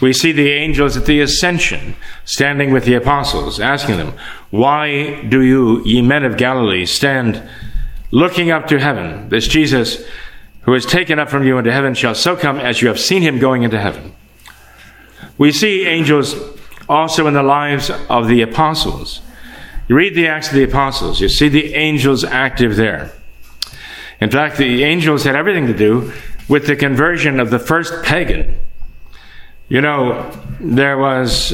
[0.00, 1.94] We see the angels at the ascension
[2.24, 4.14] standing with the apostles, asking them,
[4.50, 7.40] Why do you, ye men of Galilee, stand
[8.10, 9.28] looking up to heaven?
[9.28, 10.04] This Jesus
[10.62, 13.22] who is taken up from you into heaven shall so come as you have seen
[13.22, 14.12] him going into heaven.
[15.38, 16.34] We see angels
[16.88, 19.20] also in the lives of the apostles.
[19.88, 23.12] You read the Acts of the Apostles, you see the angels active there.
[24.20, 26.12] In fact, the angels had everything to do
[26.48, 28.58] with the conversion of the first pagan.
[29.68, 31.52] You know, there was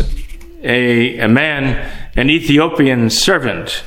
[0.62, 3.82] a, a man, an Ethiopian servant,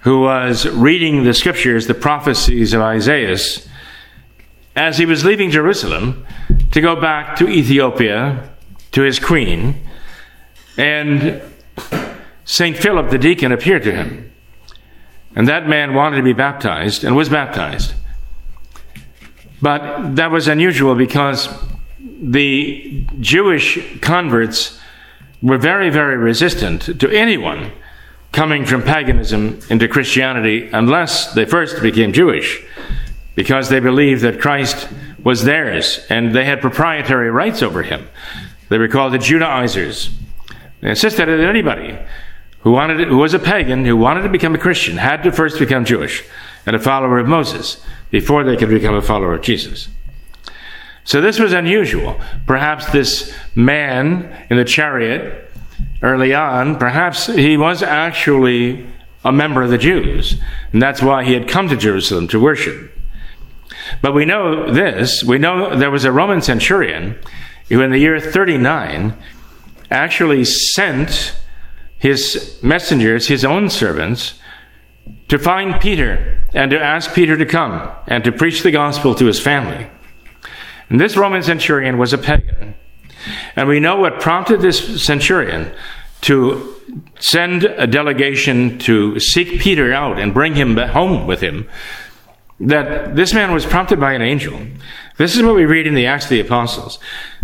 [0.00, 3.38] who was reading the scriptures, the prophecies of Isaiah,
[4.76, 6.26] as he was leaving Jerusalem
[6.72, 8.53] to go back to Ethiopia
[8.94, 9.80] to his queen.
[10.76, 11.42] And
[12.44, 12.76] St.
[12.76, 14.32] Philip the deacon appeared to him.
[15.36, 17.92] And that man wanted to be baptized and was baptized.
[19.60, 21.48] But that was unusual because
[21.98, 24.80] the Jewish converts
[25.42, 27.72] were very, very resistant to anyone
[28.32, 32.64] coming from paganism into Christianity unless they first became Jewish
[33.34, 34.88] because they believed that Christ
[35.22, 38.08] was theirs and they had proprietary rights over him.
[38.74, 40.10] They were called the Judaizers.
[40.80, 41.96] They insisted that anybody
[42.62, 45.60] who wanted who was a pagan who wanted to become a Christian had to first
[45.60, 46.24] become Jewish
[46.66, 49.86] and a follower of Moses before they could become a follower of Jesus.
[51.04, 52.20] So this was unusual.
[52.48, 55.52] Perhaps this man in the chariot
[56.02, 58.88] early on, perhaps he was actually
[59.24, 60.40] a member of the Jews,
[60.72, 62.90] and that's why he had come to Jerusalem to worship.
[64.02, 67.20] But we know this, we know there was a Roman centurion
[67.68, 69.16] who in the year 39
[69.90, 71.36] actually sent
[71.98, 74.38] his messengers, his own servants,
[75.28, 79.26] to find Peter and to ask Peter to come and to preach the gospel to
[79.26, 79.88] his family.
[80.88, 82.74] And this Roman centurion was a pagan.
[83.56, 85.72] And we know what prompted this centurion
[86.22, 86.74] to
[87.18, 91.68] send a delegation to seek Peter out and bring him home with him.
[92.60, 94.60] That this man was prompted by an angel.
[95.16, 96.98] This is what we read in the Acts of the Apostles.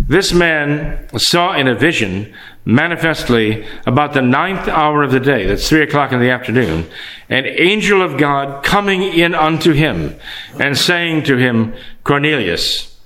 [0.07, 2.33] This man saw in a vision
[2.65, 6.87] manifestly about the ninth hour of the day, that's three o'clock in the afternoon,
[7.29, 10.15] an angel of God coming in unto him
[10.59, 12.99] and saying to him, Cornelius.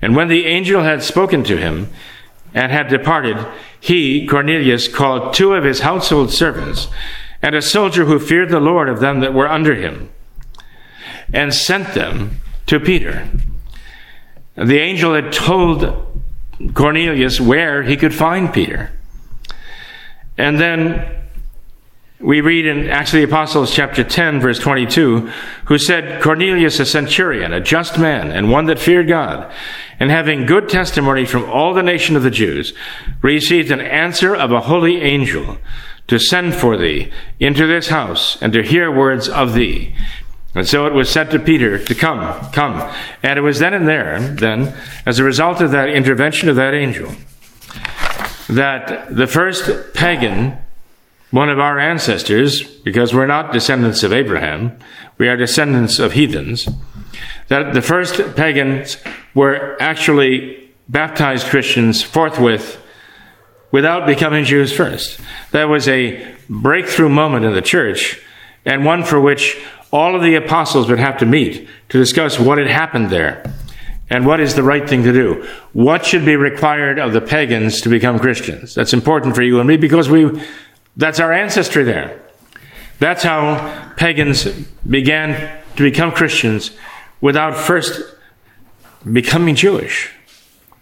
[0.00, 1.88] And when the angel had spoken to him
[2.54, 3.36] and had departed,
[3.78, 6.88] he, Cornelius, called two of his household servants
[7.42, 10.10] and a soldier who feared the Lord of them that were under him
[11.32, 13.28] and sent them to Peter.
[14.54, 16.05] The angel had told
[16.74, 18.90] Cornelius where he could find Peter.
[20.38, 21.26] And then
[22.18, 25.30] we read in Acts of the Apostles, chapter 10, verse 22,
[25.66, 29.52] who said, Cornelius, a centurion, a just man, and one that feared God,
[30.00, 32.72] and having good testimony from all the nation of the Jews,
[33.20, 35.58] received an answer of a holy angel
[36.08, 39.94] to send for thee into this house and to hear words of thee.
[40.56, 42.90] And so it was said to Peter to come, come.
[43.22, 46.72] And it was then and there, then, as a result of that intervention of that
[46.72, 47.12] angel,
[48.48, 50.56] that the first pagan,
[51.30, 54.78] one of our ancestors, because we're not descendants of Abraham,
[55.18, 56.66] we are descendants of heathens,
[57.48, 58.96] that the first pagans
[59.34, 62.80] were actually baptized Christians forthwith
[63.72, 65.20] without becoming Jews first.
[65.50, 68.22] That was a breakthrough moment in the church
[68.66, 72.58] and one for which all of the apostles would have to meet to discuss what
[72.58, 73.54] had happened there
[74.08, 75.48] and what is the right thing to do.
[75.72, 78.74] What should be required of the pagans to become Christians?
[78.74, 80.42] That's important for you and me because we,
[80.96, 82.20] that's our ancestry there.
[82.98, 84.44] That's how pagans
[84.88, 86.70] began to become Christians
[87.20, 88.14] without first
[89.10, 90.12] becoming Jewish.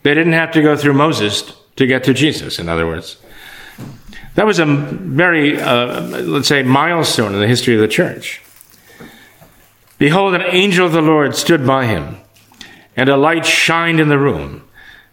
[0.03, 3.17] They didn't have to go through Moses to get to Jesus, in other words.
[4.35, 8.43] That was a very, uh, let's say, milestone in the history of the church.
[9.99, 12.17] Behold, an angel of the Lord stood by him,
[12.97, 14.65] and a light shined in the room.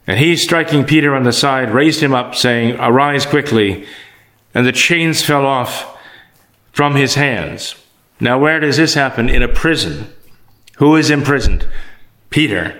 [0.07, 3.85] And he, striking Peter on the side, raised him up, saying, Arise quickly.
[4.53, 5.97] And the chains fell off
[6.73, 7.75] from his hands.
[8.19, 9.29] Now, where does this happen?
[9.29, 10.11] In a prison.
[10.77, 11.67] Who is imprisoned?
[12.29, 12.79] Peter.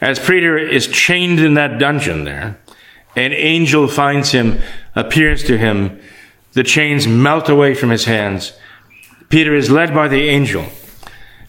[0.00, 2.58] As Peter is chained in that dungeon there,
[3.14, 4.60] an angel finds him,
[4.94, 6.00] appears to him.
[6.52, 8.52] The chains melt away from his hands.
[9.28, 10.66] Peter is led by the angel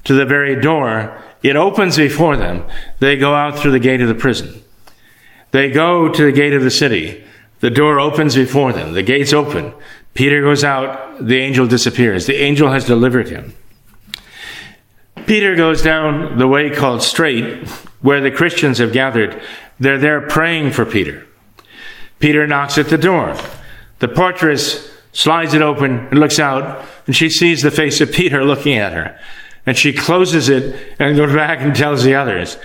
[0.07, 1.21] to the very door.
[1.43, 2.65] It opens before them.
[2.99, 4.63] They go out through the gate of the prison.
[5.51, 7.23] They go to the gate of the city.
[7.59, 8.93] The door opens before them.
[8.93, 9.73] The gates open.
[10.13, 11.25] Peter goes out.
[11.25, 12.25] The angel disappears.
[12.25, 13.53] The angel has delivered him.
[15.25, 17.67] Peter goes down the way called Straight,
[18.01, 19.41] where the Christians have gathered.
[19.77, 21.27] They're there praying for Peter.
[22.19, 23.35] Peter knocks at the door.
[23.99, 28.45] The portress slides it open and looks out, and she sees the face of Peter
[28.45, 29.19] looking at her.
[29.67, 32.57] And she closes it and goes back and tells the others.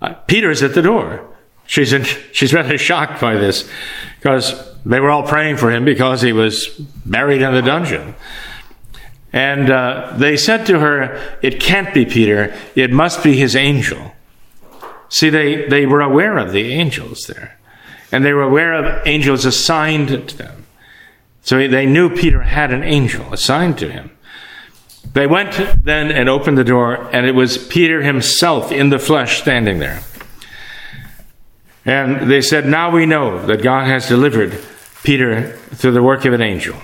[0.00, 1.24] Uh, Peter's at the door.
[1.66, 3.70] She's, in, she's rather shocked by this
[4.18, 6.68] because they were all praying for him because he was
[7.04, 8.14] buried in the dungeon.
[9.32, 14.12] And uh, they said to her, It can't be Peter, it must be his angel.
[15.10, 17.58] See, they, they were aware of the angels there,
[18.10, 20.66] and they were aware of angels assigned to them.
[21.42, 24.10] So they knew Peter had an angel assigned to him.
[25.14, 29.40] They went then and opened the door, and it was Peter himself in the flesh
[29.40, 30.02] standing there.
[31.84, 34.62] And they said, Now we know that God has delivered
[35.02, 36.76] Peter through the work of an angel.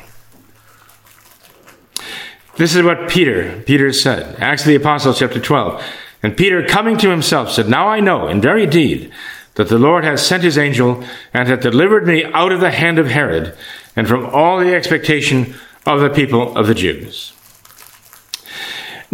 [2.56, 4.40] This is what Peter, Peter said.
[4.40, 5.84] Acts of the Apostles, chapter 12.
[6.22, 9.12] And Peter, coming to himself, said, Now I know in very deed
[9.56, 11.04] that the Lord has sent his angel
[11.34, 13.54] and hath delivered me out of the hand of Herod
[13.94, 15.54] and from all the expectation
[15.84, 17.33] of the people of the Jews.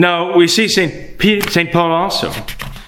[0.00, 1.72] Now, we see St.
[1.72, 2.32] Paul also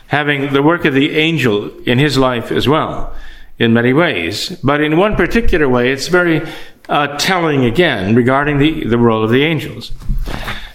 [0.07, 3.15] having the work of the angel in his life as well,
[3.59, 4.59] in many ways.
[4.65, 6.41] But in one particular way, it's very
[6.89, 9.93] uh, telling again regarding the, the role of the angels.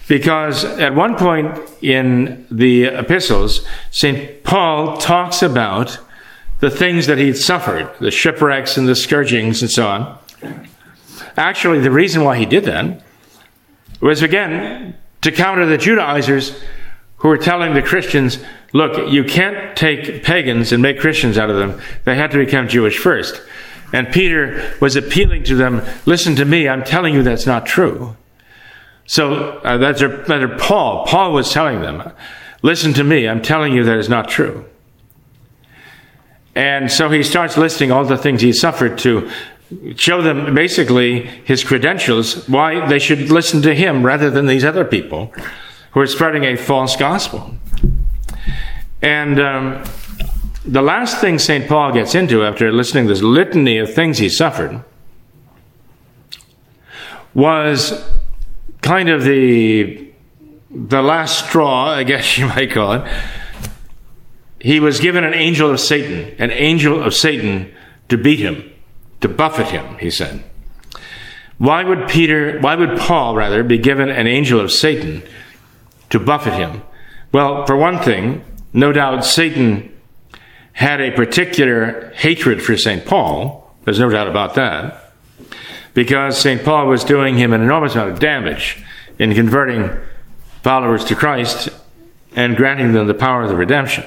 [0.06, 4.44] Because at one point in the epistles, St.
[4.44, 5.98] Paul talks about
[6.60, 10.18] the things that he'd suffered, the shipwrecks and the scourgings and so on.
[11.36, 13.02] Actually, the reason why he did that
[14.00, 16.60] was again to counter the Judaizers
[17.18, 18.38] who were telling the Christians,
[18.72, 21.80] look, you can't take pagans and make Christians out of them.
[22.04, 23.42] They had to become Jewish first.
[23.92, 28.16] And Peter was appealing to them, listen to me, I'm telling you that's not true.
[29.06, 31.06] So uh, that's rather Paul.
[31.06, 32.12] Paul was telling them,
[32.62, 34.66] listen to me, I'm telling you that is not true.
[36.54, 39.30] And so he starts listing all the things he suffered to
[39.96, 44.84] show them basically his credentials, why they should listen to him rather than these other
[44.84, 45.32] people
[45.92, 47.54] who are spreading a false gospel.
[49.02, 49.84] And um,
[50.64, 51.68] the last thing St.
[51.68, 54.82] Paul gets into after listening to this litany of things he suffered
[57.34, 58.04] was
[58.82, 60.06] kind of the
[60.70, 63.12] the last straw, I guess you might call it.
[64.60, 67.72] He was given an angel of Satan, an angel of Satan
[68.08, 68.70] to beat him,
[69.20, 70.42] to buffet him, he said.
[71.58, 75.22] Why would Peter, why would Paul rather be given an angel of Satan
[76.10, 76.82] to buffet him?
[77.32, 79.92] Well, for one thing, no doubt Satan
[80.72, 83.04] had a particular hatred for St.
[83.04, 83.74] Paul.
[83.84, 85.12] There's no doubt about that.
[85.94, 86.64] Because St.
[86.64, 88.82] Paul was doing him an enormous amount of damage
[89.18, 89.90] in converting
[90.62, 91.70] followers to Christ
[92.36, 94.04] and granting them the power of the redemption.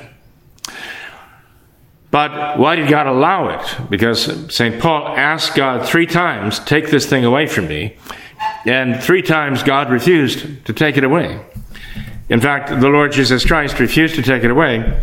[2.11, 3.89] But why did God allow it?
[3.89, 4.81] Because St.
[4.81, 7.95] Paul asked God three times, take this thing away from me.
[8.65, 11.41] And three times God refused to take it away.
[12.27, 15.01] In fact, the Lord Jesus Christ refused to take it away.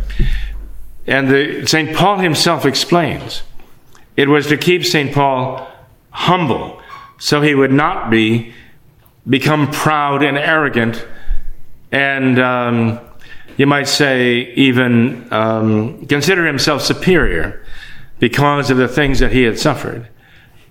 [1.07, 1.97] And St.
[1.97, 3.43] Paul himself explains
[4.17, 5.13] it was to keep St.
[5.13, 5.67] Paul
[6.11, 6.83] humble
[7.19, 8.53] so he would not be
[9.29, 11.07] become proud and arrogant
[11.91, 13.01] and um,
[13.59, 17.63] you might say even um, consider himself superior
[18.21, 20.09] because of the things that he had suffered.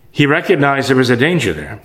[0.10, 1.82] He recognized there was a danger there.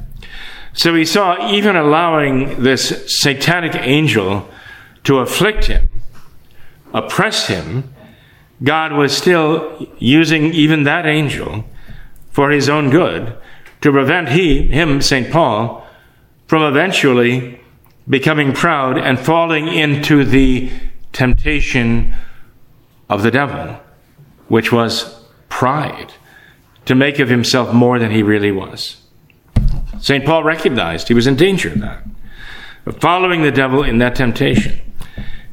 [0.73, 4.49] So he saw even allowing this satanic angel
[5.05, 5.89] to afflict him,
[6.95, 7.93] oppress him,
[8.63, 11.65] God was still using even that angel
[12.31, 13.37] for his own good
[13.81, 15.33] to prevent he, him, St.
[15.33, 15.85] Paul,
[16.47, 17.61] from eventually
[18.09, 20.71] becoming proud and falling into the
[21.13, 22.15] temptation
[23.09, 23.79] of the devil,
[24.49, 26.13] which was pride,
[26.87, 28.97] to make of himself more than he really was.
[30.01, 30.25] St.
[30.25, 32.05] Paul recognized he was in danger of that,
[32.87, 34.81] of following the devil in that temptation.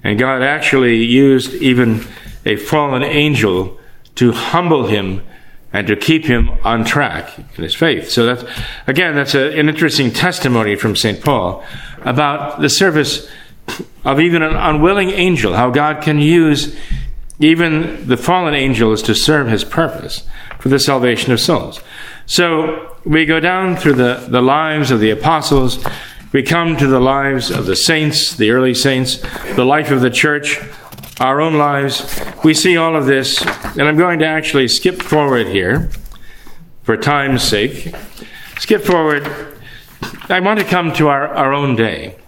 [0.03, 2.05] And God actually used even
[2.45, 3.77] a fallen angel
[4.15, 5.21] to humble him
[5.71, 8.09] and to keep him on track in his faith.
[8.09, 8.43] So that's,
[8.87, 11.23] again, that's a, an interesting testimony from St.
[11.23, 11.63] Paul
[12.01, 13.29] about the service
[14.03, 16.75] of even an unwilling angel, how God can use
[17.39, 20.27] even the fallen angels to serve his purpose
[20.59, 21.81] for the salvation of souls.
[22.25, 25.83] So we go down through the, the lives of the apostles
[26.31, 29.17] we come to the lives of the saints, the early saints,
[29.55, 30.59] the life of the church,
[31.19, 32.21] our own lives.
[32.43, 35.89] We see all of this, and I'm going to actually skip forward here
[36.83, 37.95] for time's sake.
[38.59, 39.27] Skip forward.
[40.29, 42.18] I want to come to our, our own day.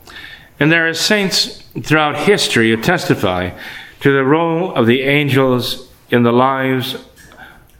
[0.61, 3.51] And there are saints throughout history who testify
[3.99, 6.95] to the role of the angels in the lives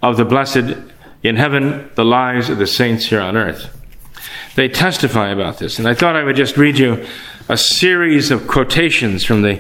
[0.02, 0.76] of the blessed
[1.24, 3.78] in heaven, the lives of the saints here on earth
[4.56, 5.80] they testify about this.
[5.80, 7.06] And I thought I would just read you
[7.48, 9.60] a series of quotations from the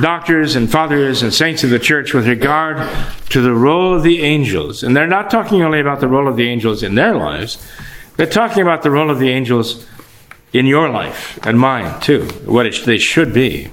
[0.00, 2.76] doctors and fathers and saints of the church with regard
[3.30, 4.82] to the role of the angels.
[4.82, 7.58] And they're not talking only about the role of the angels in their lives,
[8.16, 9.86] they're talking about the role of the angels
[10.52, 13.70] in your life and mine too, what it, they should be.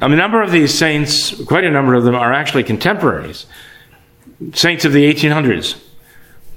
[0.00, 3.46] A number of these saints, quite a number of them, are actually contemporaries.
[4.54, 5.80] Saints of the 1800s,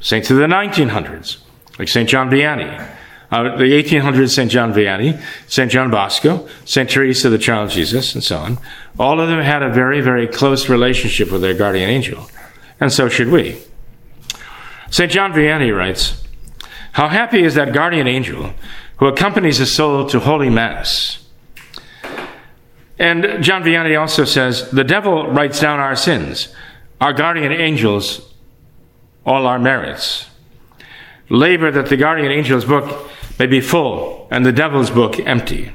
[0.01, 1.37] saints of the 1900s,
[1.79, 2.09] like St.
[2.09, 2.91] John Vianney.
[3.31, 4.51] Uh, the 1800s, St.
[4.51, 5.71] John Vianney, St.
[5.71, 6.87] John Bosco, St.
[6.87, 8.59] Teresa, the Child Jesus, and so on.
[8.99, 12.29] All of them had a very, very close relationship with their guardian angel.
[12.79, 13.61] And so should we.
[14.91, 15.11] St.
[15.11, 16.24] John Vianney writes,
[16.95, 18.53] How happy is that guardian angel
[18.99, 21.27] who accompanies a soul to Holy Mass.
[22.97, 26.55] And John Vianney also says, The devil writes down our sins,
[27.01, 28.33] our guardian angels,
[29.25, 30.29] all our merits.
[31.27, 35.73] Labor that the guardian angel's book may be full and the devil's book empty.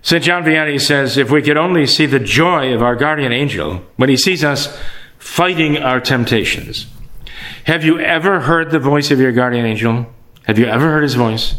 [0.00, 0.24] St.
[0.24, 4.08] John Vianney says, If we could only see the joy of our guardian angel when
[4.08, 4.74] he sees us
[5.18, 6.86] fighting our temptations.
[7.64, 10.06] Have you ever heard the voice of your guardian angel?
[10.46, 11.56] Have you ever heard his voice?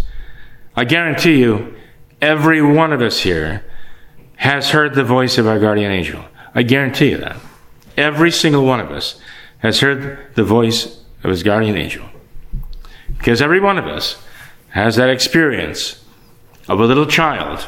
[0.75, 1.75] I guarantee you,
[2.21, 3.63] every one of us here
[4.37, 6.23] has heard the voice of our guardian angel.
[6.55, 7.37] I guarantee you that.
[7.97, 9.19] Every single one of us
[9.59, 12.05] has heard the voice of his guardian angel.
[13.17, 14.23] Because every one of us
[14.69, 16.03] has that experience
[16.67, 17.67] of a little child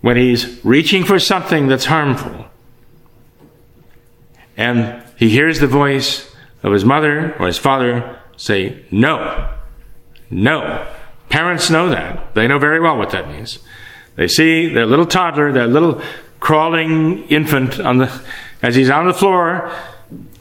[0.00, 2.46] when he's reaching for something that's harmful.
[4.56, 6.31] And he hears the voice
[6.62, 9.52] of his mother or his father say, No.
[10.30, 10.86] No.
[11.28, 12.34] Parents know that.
[12.34, 13.58] They know very well what that means.
[14.16, 16.02] They see their little toddler, their little
[16.40, 18.22] crawling infant on the,
[18.62, 19.72] as he's on the floor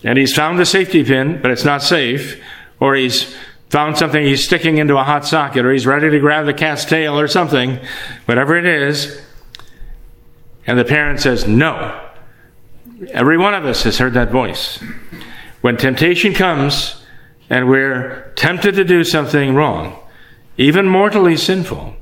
[0.03, 2.41] and he's found the safety pin, but it's not safe,
[2.79, 3.35] or he's
[3.69, 6.85] found something he's sticking into a hot socket, or he's ready to grab the cat's
[6.85, 7.79] tail or something,
[8.25, 9.21] whatever it is,
[10.67, 12.07] and the parent says, No.
[13.11, 14.83] Every one of us has heard that voice.
[15.61, 17.03] When temptation comes,
[17.49, 19.99] and we're tempted to do something wrong,
[20.57, 21.95] even mortally sinful,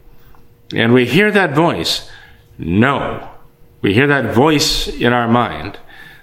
[0.73, 2.09] and we hear that voice,
[2.57, 3.29] no.
[3.81, 5.79] We hear that voice in our mind.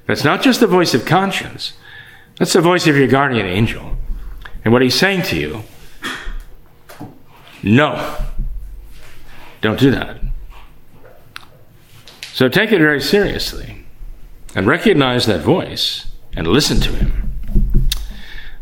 [0.07, 1.72] That's not just the voice of conscience,
[2.39, 3.97] that's the voice of your guardian angel.
[4.64, 5.62] And what he's saying to you,
[7.62, 8.16] no,
[9.61, 10.20] don't do that.
[12.32, 13.87] So take it very seriously
[14.55, 16.07] and recognize that voice
[16.37, 17.26] and listen to him.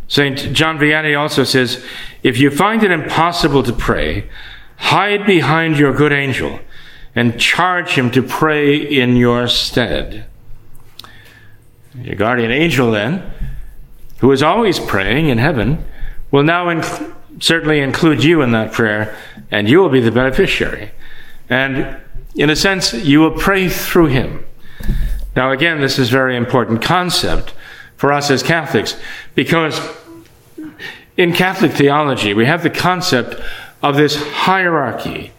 [0.08, 0.52] St.
[0.52, 1.84] John Vianney also says,
[2.22, 4.28] If you find it impossible to pray,
[4.76, 6.60] hide behind your good angel
[7.14, 10.26] and charge him to pray in your stead.
[11.94, 13.30] Your guardian angel, then,
[14.18, 15.84] who is always praying in heaven,
[16.30, 19.16] will now inc- certainly include you in that prayer,
[19.50, 20.90] and you will be the beneficiary.
[21.48, 21.96] And
[22.34, 24.44] in a sense, you will pray through him.
[25.36, 27.54] Now, again, this is a very important concept
[27.96, 28.96] for us as Catholics
[29.34, 29.80] because
[31.16, 33.40] in Catholic theology, we have the concept
[33.82, 35.32] of this hierarchy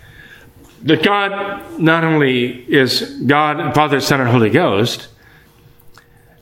[0.84, 5.08] that God not only is God, Father, Son, and Holy Ghost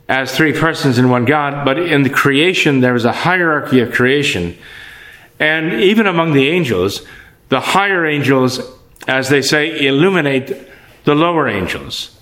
[0.09, 3.93] as three persons in one God, but in the creation, there is a hierarchy of
[3.93, 4.57] creation.
[5.39, 7.05] And even among the angels,
[7.47, 8.59] the higher angels,
[9.07, 10.67] as they say, illuminate
[11.05, 12.19] the lower angels.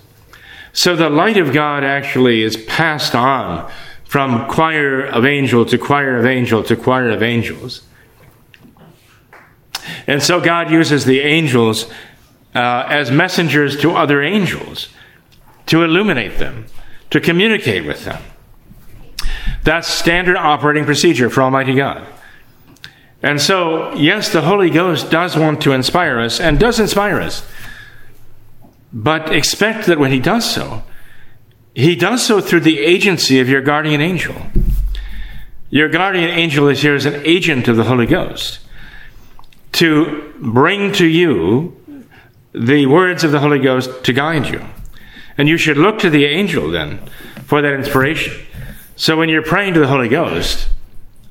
[0.72, 3.70] So the light of God actually is passed on
[4.12, 7.80] from choir of angel to choir of angel to choir of angels.
[10.06, 11.90] And so God uses the angels
[12.54, 14.90] uh, as messengers to other angels
[15.64, 16.66] to illuminate them,
[17.08, 18.22] to communicate with them.
[19.64, 22.06] That's standard operating procedure for Almighty God.
[23.22, 27.46] And so, yes, the Holy Ghost does want to inspire us and does inspire us.
[28.92, 30.82] But expect that when He does so,
[31.74, 34.34] he does so through the agency of your guardian angel.
[35.70, 38.58] Your guardian angel is here as an agent of the Holy Ghost
[39.72, 41.76] to bring to you
[42.54, 44.62] the words of the Holy Ghost to guide you.
[45.38, 47.00] And you should look to the angel then
[47.46, 48.34] for that inspiration.
[48.96, 50.68] So when you're praying to the Holy Ghost,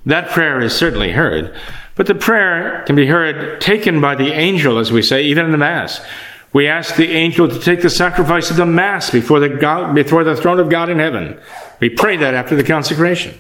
[0.08, 1.56] that prayer is certainly heard.
[1.96, 5.52] But the prayer can be heard taken by the angel, as we say, even in
[5.52, 6.02] the Mass.
[6.54, 10.24] We ask the angel to take the sacrifice of the Mass before the, God, before
[10.24, 11.40] the throne of God in heaven.
[11.80, 13.40] We pray that after the consecration.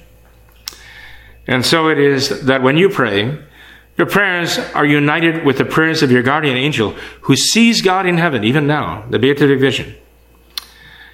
[1.46, 3.38] And so it is that when you pray,
[3.98, 6.92] your prayers are united with the prayers of your guardian angel
[7.22, 9.94] who sees God in heaven, even now, the beatific vision.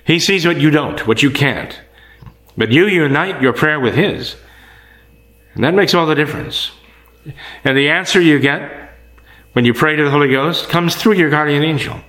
[0.05, 1.79] He sees what you don't, what you can't.
[2.55, 4.35] But you unite your prayer with his.
[5.55, 6.71] And that makes all the difference.
[7.63, 8.86] And the answer you get
[9.57, 11.99] when you pray to the Holy Ghost comes through your guardian angel.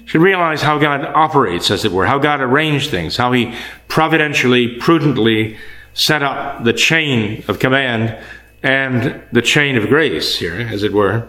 [0.00, 3.54] You should realize how God operates, as it were, how God arranged things, how He
[3.86, 5.56] providentially, prudently
[5.92, 8.18] set up the chain of command
[8.60, 11.28] and the chain of grace here, as it were,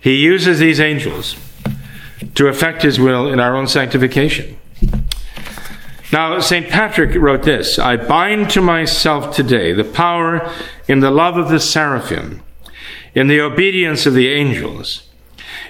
[0.00, 1.36] he uses these angels
[2.34, 4.58] to effect his will in our own sanctification.
[6.12, 6.68] Now, St.
[6.68, 10.52] Patrick wrote this I bind to myself today the power
[10.88, 12.42] in the love of the seraphim,
[13.14, 15.08] in the obedience of the angels,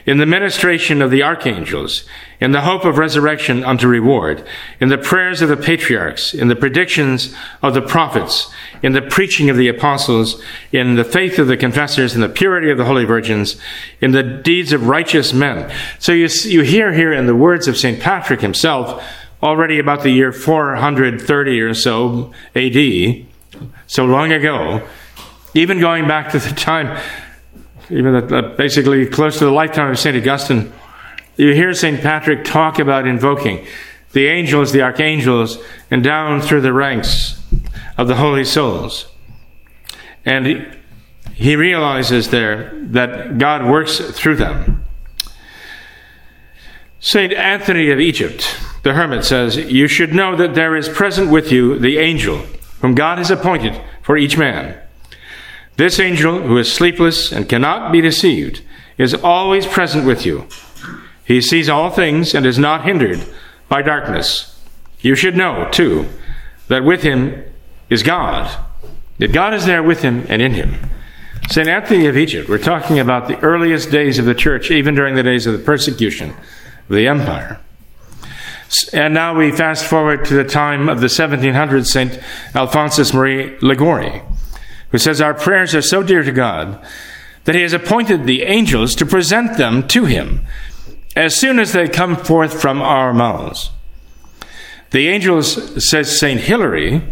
[0.07, 2.05] in the ministration of the archangels,
[2.41, 4.47] in the hope of resurrection unto reward,
[4.81, 8.51] in the prayers of the patriarchs, in the predictions of the prophets,
[8.83, 10.41] in the preaching of the apostles,
[10.73, 13.57] in the faith of the confessors, in the purity of the holy virgins,
[14.01, 15.71] in the deeds of righteous men.
[15.99, 18.01] So you, you hear here in the words of St.
[18.01, 19.05] Patrick himself,
[19.43, 23.27] already about the year 430 or so AD,
[23.87, 24.87] so long ago,
[25.55, 27.01] even going back to the time,
[27.91, 30.17] even the, basically close to the lifetime of St.
[30.17, 30.73] Augustine,
[31.37, 32.01] you hear St.
[32.01, 33.67] Patrick talk about invoking
[34.13, 35.59] the angels, the archangels,
[35.91, 37.43] and down through the ranks
[37.97, 39.07] of the holy souls.
[40.25, 40.65] And he,
[41.35, 44.85] he realizes there that God works through them.
[47.01, 47.33] St.
[47.33, 51.79] Anthony of Egypt, the hermit, says, You should know that there is present with you
[51.79, 52.39] the angel
[52.81, 54.81] whom God has appointed for each man.
[55.79, 58.61] This angel, who is sleepless and cannot be deceived,
[58.99, 60.47] is always present with you
[61.29, 63.23] he sees all things and is not hindered
[63.69, 64.59] by darkness.
[65.03, 66.09] You should know, too,
[66.69, 67.45] that with him
[67.91, 68.65] is God,
[69.19, 70.77] that God is there with him and in him.
[71.51, 71.69] St.
[71.69, 75.23] Anthony of Egypt, we're talking about the earliest days of the church, even during the
[75.23, 77.61] days of the persecution of the empire.
[78.95, 82.19] And now we fast forward to the time of the 1700s, St.
[82.55, 84.23] Alphonsus Marie Liguori,
[84.91, 86.85] who says, Our prayers are so dear to God
[87.45, 90.45] that he has appointed the angels to present them to him
[91.17, 93.71] as soon as they come forth from our mouths.
[94.91, 96.41] The angels, says St.
[96.41, 97.03] Hilary,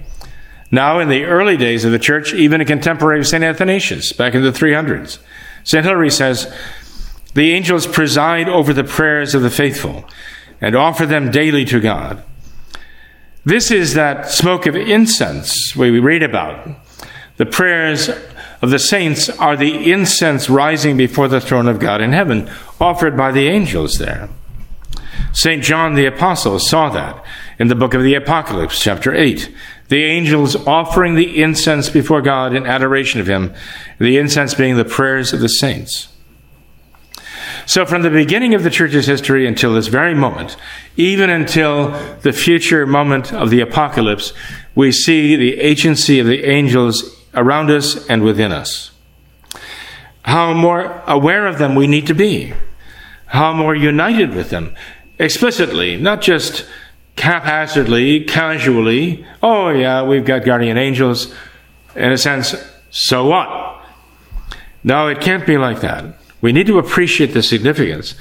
[0.70, 3.44] now in the early days of the church, even a contemporary of St.
[3.44, 5.18] Athanasius, back in the 300s.
[5.64, 5.84] St.
[5.84, 6.54] Hilary says,
[7.34, 10.04] The angels preside over the prayers of the faithful
[10.60, 12.22] and offer them daily to God.
[13.44, 16.68] This is that smoke of incense we read about.
[17.36, 18.08] The prayers
[18.62, 23.16] of the saints are the incense rising before the throne of God in heaven, offered
[23.16, 24.28] by the angels there.
[25.32, 25.62] St.
[25.62, 27.22] John the Apostle saw that
[27.58, 29.54] in the book of the Apocalypse, chapter 8.
[29.88, 33.52] The angels offering the incense before God in adoration of Him,
[33.98, 36.08] the incense being the prayers of the saints.
[37.66, 40.56] So, from the beginning of the church's history until this very moment,
[40.96, 44.32] even until the future moment of the apocalypse,
[44.74, 48.90] we see the agency of the angels around us and within us.
[50.22, 52.52] How more aware of them we need to be.
[53.26, 54.74] How more united with them.
[55.18, 56.66] Explicitly, not just
[57.16, 59.24] haphazardly, casually.
[59.42, 61.32] Oh, yeah, we've got guardian angels.
[61.94, 62.54] In a sense,
[62.90, 63.80] so what?
[64.84, 66.18] No, it can't be like that.
[66.40, 68.14] We need to appreciate the significance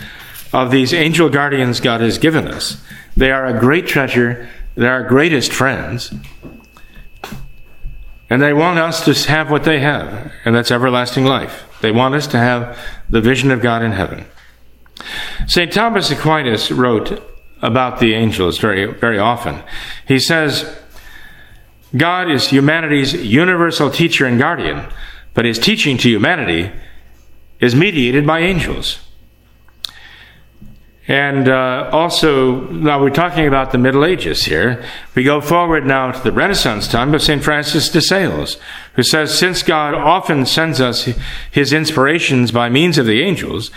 [0.54, 2.82] of these angel guardians God has given us.
[3.18, 4.50] They are a great treasure.
[4.76, 6.14] They're our greatest friends.
[8.30, 11.66] And they want us to have what they have, and that's everlasting life.
[11.82, 12.78] They want us to have
[13.10, 14.26] the vision of God in heaven.
[15.48, 15.72] St.
[15.72, 17.22] Thomas Aquinas wrote
[17.62, 19.62] about the angels very, very often.
[20.08, 20.78] He says,
[21.96, 24.88] God is humanity's universal teacher and guardian,
[25.34, 26.72] but his teaching to humanity
[27.60, 29.05] is mediated by angels.
[31.08, 34.84] And uh, also, now we're talking about the Middle Ages here.
[35.14, 37.44] We go forward now to the Renaissance time of St.
[37.44, 38.58] Francis de Sales,
[38.96, 41.08] who says, Since God often sends us
[41.52, 43.70] his inspirations by means of the angels,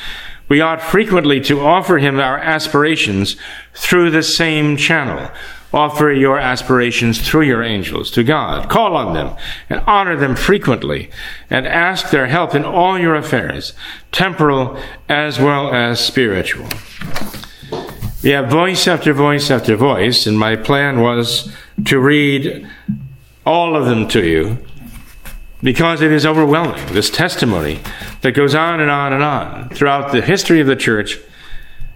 [0.48, 3.36] we ought frequently to offer him our aspirations
[3.74, 5.30] through the same channel.
[5.72, 8.70] Offer your aspirations through your angels to God.
[8.70, 9.36] Call on them
[9.68, 11.10] and honor them frequently
[11.50, 13.74] and ask their help in all your affairs,
[14.10, 16.68] temporal as well as spiritual.
[18.22, 21.52] We have voice after voice after voice, and my plan was
[21.84, 22.68] to read
[23.46, 24.58] all of them to you
[25.62, 26.84] because it is overwhelming.
[26.92, 27.80] This testimony
[28.22, 31.18] that goes on and on and on throughout the history of the church,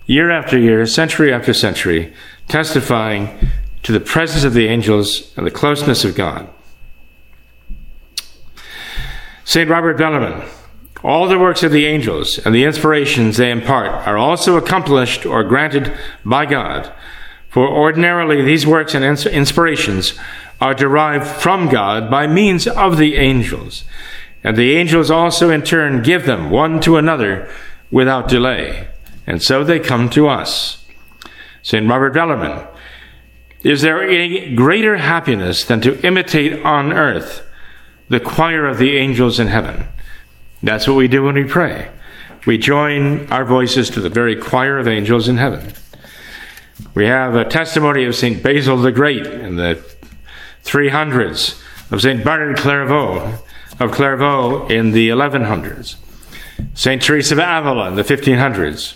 [0.07, 2.13] year after year, century after century,
[2.49, 3.29] testifying
[3.83, 6.49] to the presence of the angels and the closeness of God.
[9.45, 9.69] St.
[9.69, 10.49] Robert Bellarmine.
[11.03, 15.43] All the works of the angels and the inspirations they impart are also accomplished or
[15.43, 15.93] granted
[16.25, 16.93] by God.
[17.49, 20.15] For ordinarily, these works and inspirations
[20.61, 23.85] are derived from God by means of the angels.
[24.45, 27.51] And the angels also in turn give them one to another
[27.91, 28.89] without delay.
[29.27, 30.85] And so they come to us.
[31.63, 31.89] St.
[31.89, 32.67] Robert Bellarmine.
[33.65, 37.43] Is there any greater happiness than to imitate on earth
[38.13, 39.89] the choir of the angels in heaven.
[40.63, 41.91] That's what we do when we pray.
[42.47, 45.73] We join our voices to the very choir of angels in heaven.
[46.95, 48.43] We have a testimony of St.
[48.43, 49.83] Basil the Great in the
[50.65, 51.59] 300s,
[51.91, 52.23] of St.
[52.23, 53.39] Bernard Clairvaux,
[53.81, 55.97] of Clairvaux in the 1100s,
[56.75, 57.01] St.
[57.01, 58.95] Teresa of Avila in the 1500s.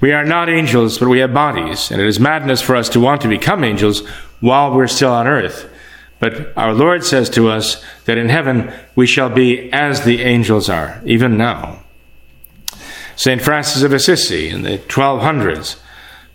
[0.00, 3.00] We are not angels, but we have bodies, and it is madness for us to
[3.00, 4.06] want to become angels
[4.40, 5.70] while we're still on earth.
[6.18, 10.68] But our Lord says to us that in heaven we shall be as the angels
[10.68, 11.80] are, even now.
[13.16, 13.40] St.
[13.40, 15.78] Francis of Assisi in the 1200s.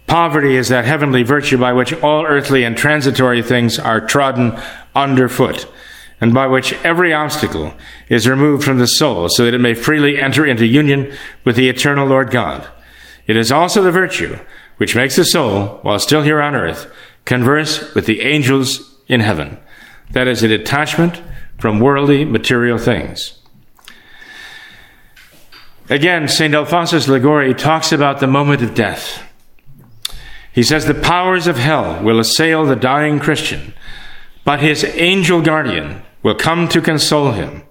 [0.07, 4.59] Poverty is that heavenly virtue by which all earthly and transitory things are trodden
[4.95, 5.71] underfoot,
[6.19, 7.73] and by which every obstacle
[8.09, 11.69] is removed from the soul, so that it may freely enter into union with the
[11.69, 12.67] eternal Lord God.
[13.27, 14.39] It is also the virtue
[14.77, 16.91] which makes the soul, while still here on earth,
[17.25, 19.59] converse with the angels in heaven.
[20.11, 21.21] That is a detachment
[21.59, 23.37] from worldly material things.
[25.89, 26.53] Again, St.
[26.53, 29.23] Alphonsus Liguori talks about the moment of death.
[30.51, 33.73] He says the powers of hell will assail the dying Christian,
[34.43, 37.63] but his angel guardian will come to console him.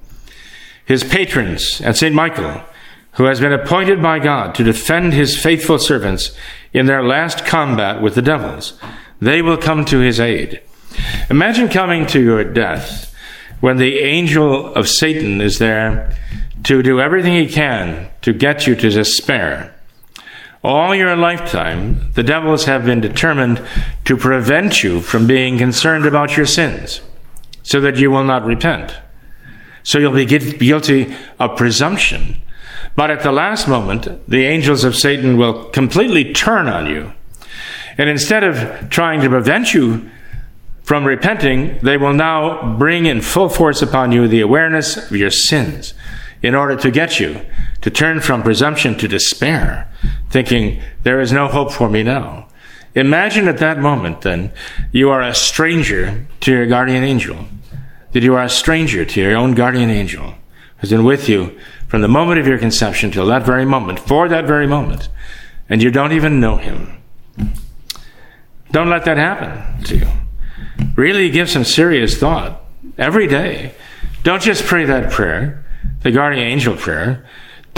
[0.85, 2.15] His patrons and St.
[2.15, 2.63] Michael,
[3.15, 6.35] who has been appointed by God to defend his faithful servants
[6.73, 8.79] in their last combat with the devils,
[9.21, 10.61] they will come to his aid.
[11.29, 13.15] Imagine coming to your death
[13.61, 16.17] when the angel of Satan is there
[16.65, 19.75] to do everything he can to get you to despair.
[20.63, 23.63] All your lifetime, the devils have been determined
[24.05, 27.01] to prevent you from being concerned about your sins
[27.63, 28.95] so that you will not repent.
[29.83, 32.37] So you'll be guilty of presumption.
[33.01, 37.15] But at the last moment, the angels of Satan will completely turn on you.
[37.97, 40.11] And instead of trying to prevent you
[40.83, 45.31] from repenting, they will now bring in full force upon you the awareness of your
[45.31, 45.95] sins
[46.43, 47.41] in order to get you
[47.81, 49.91] to turn from presumption to despair,
[50.29, 52.49] thinking, there is no hope for me now.
[52.95, 54.53] Imagine at that moment, then,
[54.93, 57.47] you are a stranger to your guardian angel.
[58.13, 60.35] That you are a stranger to your own guardian angel
[60.81, 61.59] who's been with you
[61.91, 65.09] from the moment of your conception till that very moment, for that very moment,
[65.69, 67.03] and you don't even know him.
[68.71, 70.07] Don't let that happen to you.
[70.95, 72.65] Really give some serious thought
[72.97, 73.75] every day.
[74.23, 75.65] Don't just pray that prayer,
[76.03, 77.27] the guardian angel prayer,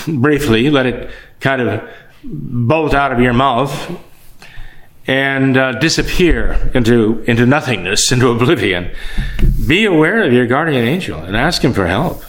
[0.06, 1.10] briefly, let it
[1.40, 1.88] kind of
[2.22, 3.98] bolt out of your mouth
[5.06, 8.90] and uh, disappear into, into nothingness, into oblivion.
[9.66, 12.22] Be aware of your guardian angel and ask him for help.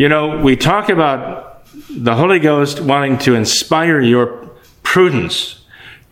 [0.00, 4.48] You know, we talk about the Holy Ghost wanting to inspire your
[4.82, 5.62] prudence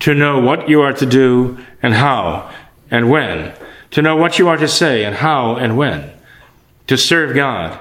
[0.01, 2.53] to know what you are to do and how
[2.91, 3.55] and when,
[3.93, 6.13] to know what you are to say and how and when,
[6.87, 7.81] to serve God.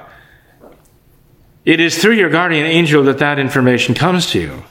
[1.66, 4.64] It is through your guardian angel that that information comes to you.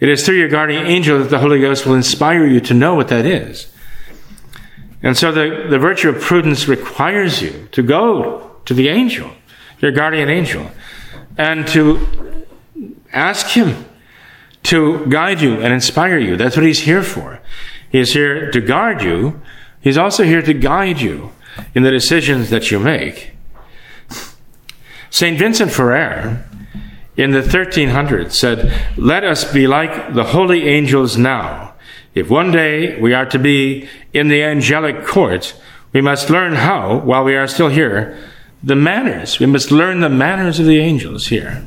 [0.00, 2.94] It is through your guardian angel that the Holy Ghost will inspire you to know
[2.94, 3.72] what that is.
[5.02, 9.32] And so the, the virtue of prudence requires you to go to the angel,
[9.80, 10.70] your guardian angel,
[11.36, 12.46] and to
[13.12, 13.84] ask him
[14.64, 16.36] to guide you and inspire you.
[16.36, 17.40] That's what he's here for.
[17.90, 19.40] He is here to guard you
[19.80, 21.32] He's also here to guide you
[21.74, 23.32] in the decisions that you make.
[25.10, 25.38] St.
[25.38, 26.44] Vincent Ferrer
[27.16, 31.74] in the 1300s said, Let us be like the holy angels now.
[32.14, 35.58] If one day we are to be in the angelic court,
[35.92, 38.18] we must learn how, while we are still here,
[38.62, 39.38] the manners.
[39.38, 41.66] We must learn the manners of the angels here.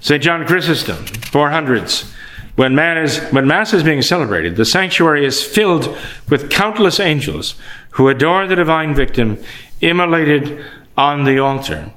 [0.00, 0.22] St.
[0.22, 2.12] John Chrysostom, 400s,
[2.56, 5.96] when, man is, when Mass is being celebrated, the sanctuary is filled
[6.28, 7.54] with countless angels
[7.92, 9.42] who adore the divine victim
[9.80, 10.64] immolated
[10.96, 11.92] on the altar.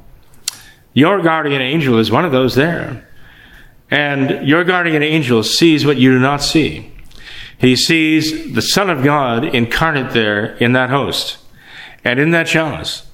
[0.93, 3.07] Your guardian angel is one of those there.
[3.91, 6.91] And your guardian angel sees what you do not see.
[7.57, 11.38] He sees the Son of God incarnate there in that host
[12.03, 13.05] and in that chalice.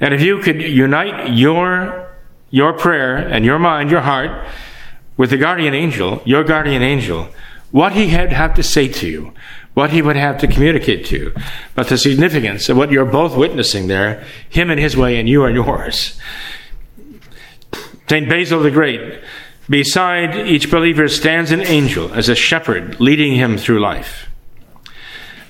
[0.00, 2.10] And if you could unite your,
[2.50, 4.46] your prayer and your mind, your heart,
[5.16, 7.28] with the guardian angel, your guardian angel,
[7.70, 9.32] what he had have to say to you,
[9.74, 11.34] what he would have to communicate to you,
[11.74, 15.44] but the significance of what you're both witnessing there, him in his way and you
[15.44, 16.18] in yours.
[18.08, 18.28] St.
[18.28, 19.20] Basil the Great,
[19.68, 24.27] beside each believer stands an angel as a shepherd leading him through life.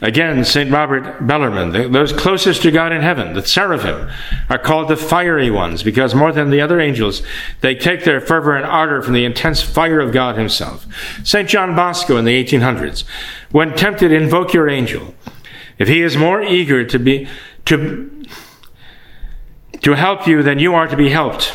[0.01, 0.71] Again, St.
[0.71, 4.09] Robert Bellarmine, those closest to God in heaven, the seraphim,
[4.49, 7.23] are called the fiery ones because more than the other angels,
[7.63, 10.87] they take their fervor and ardor from the intense fire of God himself.
[11.25, 11.49] St.
[11.49, 13.03] John Bosco in the 1800s,
[13.51, 15.15] when tempted, invoke your angel.
[15.79, 17.29] If he is more eager to be,
[17.65, 18.25] to,
[19.81, 21.53] to help you, than you are to be helped.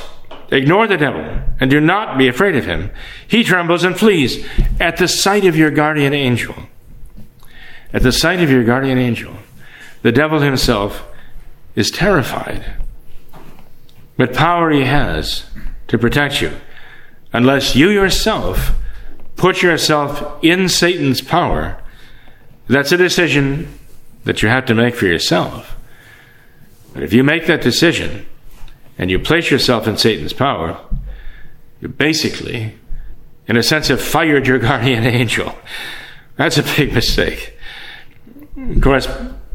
[0.52, 2.92] Ignore the devil and do not be afraid of him.
[3.28, 4.46] He trembles and flees
[4.80, 6.56] at the sight of your guardian angel.
[7.94, 9.36] At the sight of your guardian angel,
[10.02, 11.04] the devil himself
[11.76, 12.74] is terrified.
[14.18, 15.46] But power he has
[15.88, 16.52] to protect you,
[17.32, 18.74] unless you yourself
[19.36, 21.82] put yourself in Satan's power,
[22.68, 23.80] that's a decision
[24.24, 25.76] that you have to make for yourself.
[26.94, 28.26] But if you make that decision,
[28.98, 30.80] and you place yourself in Satan's power,
[31.82, 32.76] you basically,
[33.48, 35.56] in a sense, have fired your guardian angel.
[36.36, 37.53] That's a big mistake.
[38.58, 39.08] Of course,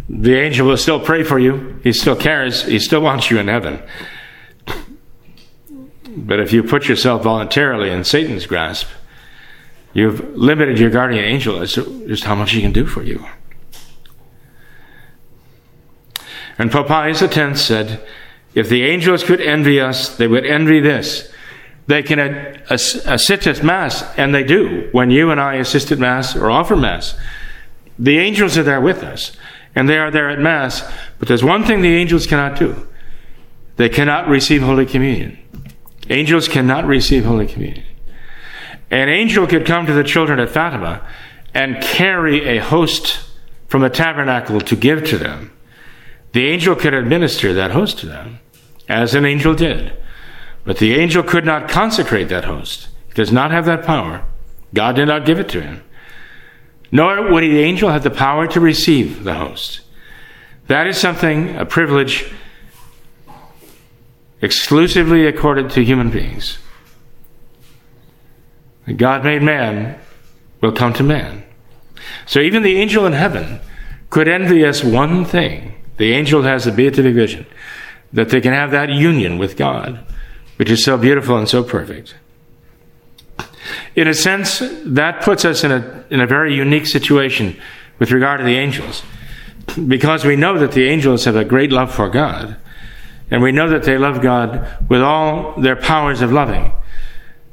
[0.09, 1.79] the angel will still pray for you.
[1.85, 2.65] He still cares.
[2.65, 3.83] He still wants you in heaven.
[6.17, 8.89] But if you put yourself voluntarily in Satan's grasp,
[9.93, 13.25] you've limited your guardian angel as to just how much he can do for you.
[16.59, 18.05] And Pope Pius X said,
[18.55, 21.33] if the angels could envy us, they would envy this.
[21.87, 22.19] They can
[22.69, 24.89] assist at Mass, and they do.
[24.93, 27.15] When you and I assist at Mass or offer Mass,
[27.99, 29.33] the angels are there with us,
[29.75, 30.89] and they are there at Mass.
[31.19, 32.87] But there's one thing the angels cannot do
[33.77, 35.39] they cannot receive Holy Communion.
[36.11, 37.85] Angels cannot receive Holy Communion.
[38.91, 41.07] An angel could come to the children at Fatima
[41.55, 43.21] and carry a host
[43.69, 45.53] from the tabernacle to give to them.
[46.33, 48.41] The angel could administer that host to them
[48.89, 49.93] as an angel did.
[50.65, 52.89] But the angel could not consecrate that host.
[53.09, 54.25] He does not have that power.
[54.75, 55.83] God did not give it to him.
[56.91, 59.81] Nor would the angel have the power to receive the host.
[60.69, 62.31] That is something, a privilege,
[64.41, 66.59] exclusively accorded to human beings.
[68.97, 69.99] God made man
[70.61, 71.45] will come to man.
[72.27, 73.61] So even the angel in heaven
[74.11, 75.75] could envy us one thing.
[75.99, 77.47] The angel has a beatific vision
[78.13, 80.05] that they can have that union with God,
[80.57, 82.15] which is so beautiful and so perfect.
[83.95, 87.57] In a sense, that puts us in a, in a very unique situation
[87.99, 89.03] with regard to the angels,
[89.87, 92.57] because we know that the angels have a great love for God,
[93.31, 96.73] and we know that they love God with all their powers of loving.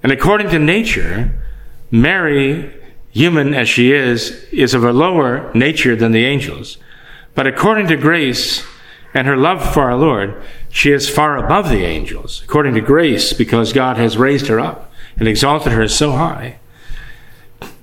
[0.04, 1.38] And according to nature,
[1.92, 2.74] Mary,
[3.12, 6.78] human as she is, is of a lower nature than the angels.
[7.34, 8.66] But according to grace,
[9.16, 13.32] and her love for our Lord, she is far above the angels, according to grace,
[13.32, 16.60] because God has raised her up and exalted her so high.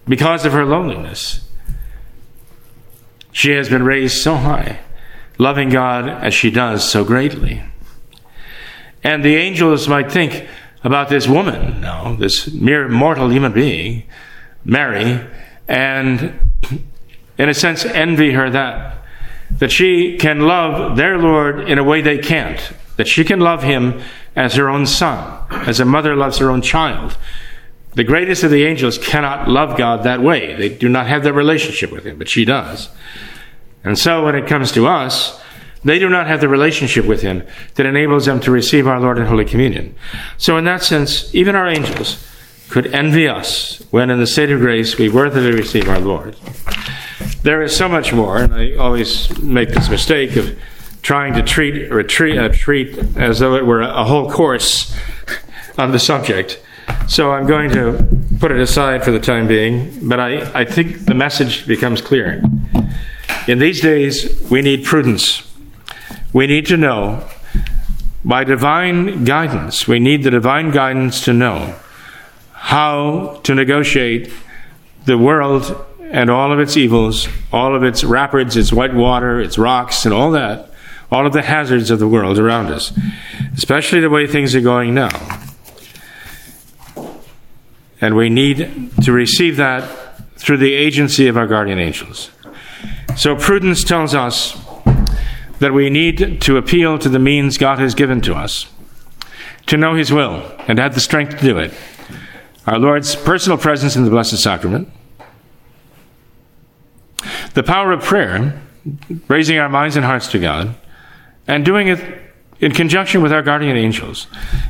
[0.07, 1.49] Because of her loneliness,
[3.31, 4.81] she has been raised so high,
[5.39, 7.63] loving God as she does so greatly.
[9.05, 10.47] And the angels might think
[10.85, 14.05] about this woman now, this mere mortal human being,
[14.65, 15.25] Mary,
[15.69, 16.39] and
[17.39, 18.99] in a sense envy her that
[19.59, 23.63] that she can love their Lord in a way they can't, that she can love
[23.63, 24.01] him
[24.35, 27.17] as her own son, as a mother loves her own child.
[27.95, 30.55] The greatest of the angels cannot love God that way.
[30.55, 32.89] They do not have that relationship with him, but she does.
[33.85, 35.41] And so when it comes to us,
[35.85, 37.43] they do not have the relationship with him
[37.75, 39.95] that enables them to receive our Lord in Holy Communion.
[40.39, 42.25] So in that sense, even our angels
[42.71, 46.37] could envy us when in the state of grace we worthily receive our Lord.
[47.43, 50.57] There is so much more, and I always make this mistake of
[51.03, 54.97] trying to treat retreat, uh, treat as though it were a whole course
[55.77, 56.63] on the subject.
[57.09, 61.05] So I'm going to put it aside for the time being, but I, I think
[61.05, 62.43] the message becomes clear.
[63.49, 65.49] In these days, we need prudence.
[66.33, 67.29] We need to know,
[68.25, 71.75] by divine guidance, we need the divine guidance to know
[72.53, 74.33] how to negotiate
[75.05, 79.59] the world and all of its evils, all of its rapids, its white water, its
[79.59, 80.72] rocks, and all that,
[81.13, 82.93] all of the hazards of the world around us,
[83.55, 85.11] especially the way things are going now.
[88.01, 92.31] And we need to receive that through the agency of our guardian angels.
[93.15, 94.61] So prudence tells us
[95.61, 98.67] that we need to appeal to the means God has given to us,
[99.67, 101.75] to know His will, and have the strength to do it.
[102.67, 104.89] Our Lord's personal presence in the Blessed Sacrament
[107.55, 108.61] the power of prayer,
[109.29, 110.75] raising our minds and hearts to God,
[111.47, 112.01] and doing it
[112.61, 114.29] in conjunction with our guardian angels,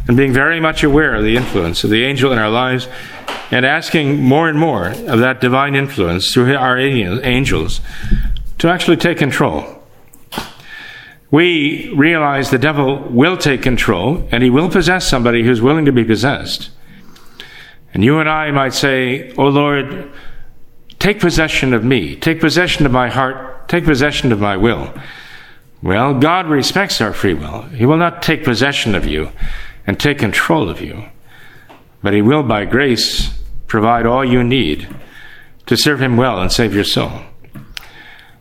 [0.09, 2.89] and being very much aware of the influence of the angel in our lives,
[3.51, 7.81] and asking more and more of that divine influence through our angels
[8.59, 9.83] to actually take control.
[11.31, 15.93] We realize the devil will take control, and he will possess somebody who's willing to
[15.93, 16.70] be possessed.
[17.93, 20.11] And you and I might say, Oh Lord,
[21.03, 22.14] Take possession of me.
[22.14, 23.68] Take possession of my heart.
[23.68, 24.95] Take possession of my will.
[25.83, 27.62] Well, God respects our free will.
[27.62, 29.33] He will not take possession of you
[29.85, 31.07] and take control of you,
[32.03, 34.89] but He will, by grace, provide all you need
[35.66, 37.11] to serve Him well and save your soul.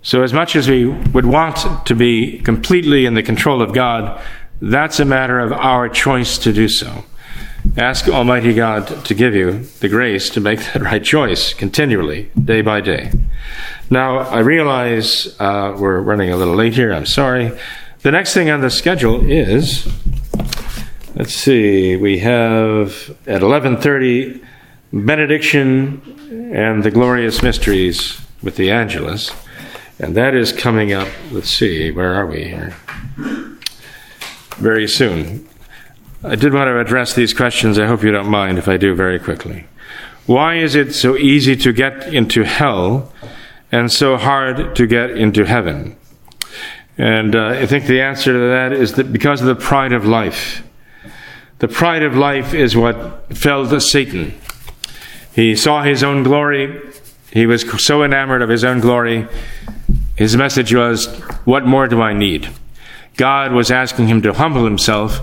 [0.04, 4.22] So, as much as we would want to be completely in the control of God,
[4.62, 7.06] that's a matter of our choice to do so.
[7.78, 12.62] Ask Almighty God to give you the grace to make that right choice continually, day
[12.62, 13.12] by day.
[13.90, 16.92] Now, I realize uh, we're running a little late here.
[16.92, 17.52] I'm sorry.
[18.02, 19.88] The next thing on the schedule is,
[21.16, 24.44] let's see, we have at 11:30
[24.92, 26.02] benediction
[26.54, 29.32] and the glorious mysteries with the Angelus,
[30.00, 31.08] and that is coming up.
[31.32, 32.76] Let's see, where are we here?
[34.58, 35.48] Very soon.
[36.24, 37.80] I did want to address these questions.
[37.80, 39.66] I hope you don't mind if I do very quickly.
[40.28, 43.12] Why is it so easy to get into hell
[43.72, 45.98] and so hard to get into heaven?
[46.96, 50.06] And uh, I think the answer to that is that because of the pride of
[50.06, 50.64] life.
[51.58, 54.36] The pride of life is what felled Satan.
[55.34, 56.82] He saw his own glory.
[57.34, 59.28] He was so enamored of his own glory.
[60.16, 61.08] His message was,
[61.46, 62.50] What more do I need?
[63.18, 65.20] God was asking him to humble himself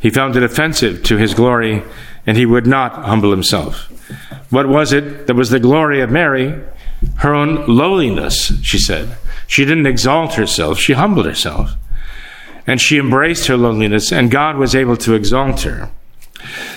[0.00, 1.82] he found it offensive to his glory,
[2.26, 3.86] and he would not humble himself.
[4.50, 6.58] What was it that was the glory of Mary?
[7.16, 9.16] Her own lowliness, she said.
[9.46, 11.72] She didn't exalt herself, she humbled herself.
[12.66, 15.90] And she embraced her loneliness, and God was able to exalt her.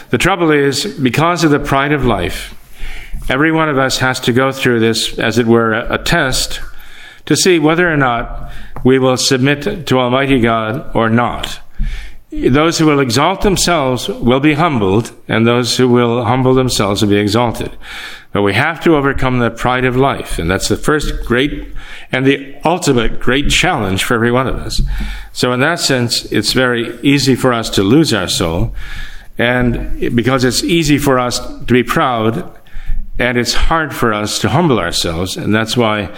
[0.09, 2.53] The trouble is, because of the pride of life,
[3.29, 6.61] every one of us has to go through this, as it were, a, test
[7.25, 8.51] to see whether or not
[8.83, 11.61] we will submit to Almighty God or not
[12.33, 17.09] those who will exalt themselves will be humbled, and those who will humble themselves will
[17.09, 17.71] be exalted.
[18.31, 21.71] But we have to overcome the pride of life, and that's the first great
[22.11, 24.81] and the ultimate great challenge for every one of us.
[25.31, 28.73] So, in that sense, it's very easy for us to lose our soul,
[29.37, 32.59] and because it's easy for us to be proud,
[33.19, 36.11] and it's hard for us to humble ourselves, and that's why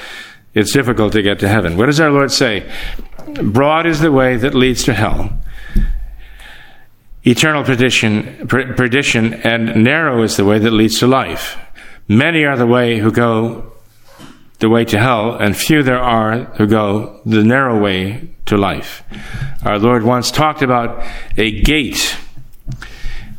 [0.53, 1.75] it's difficult to get to heaven.
[1.75, 2.71] What does our Lord say?
[3.43, 5.37] Broad is the way that leads to hell
[7.25, 11.57] eternal perdition, perdition, and narrow is the way that leads to life.
[12.07, 13.71] Many are the way who go
[14.59, 19.03] the way to hell, and few there are who go the narrow way to life.
[19.63, 21.05] Our Lord once talked about
[21.35, 22.17] a gate,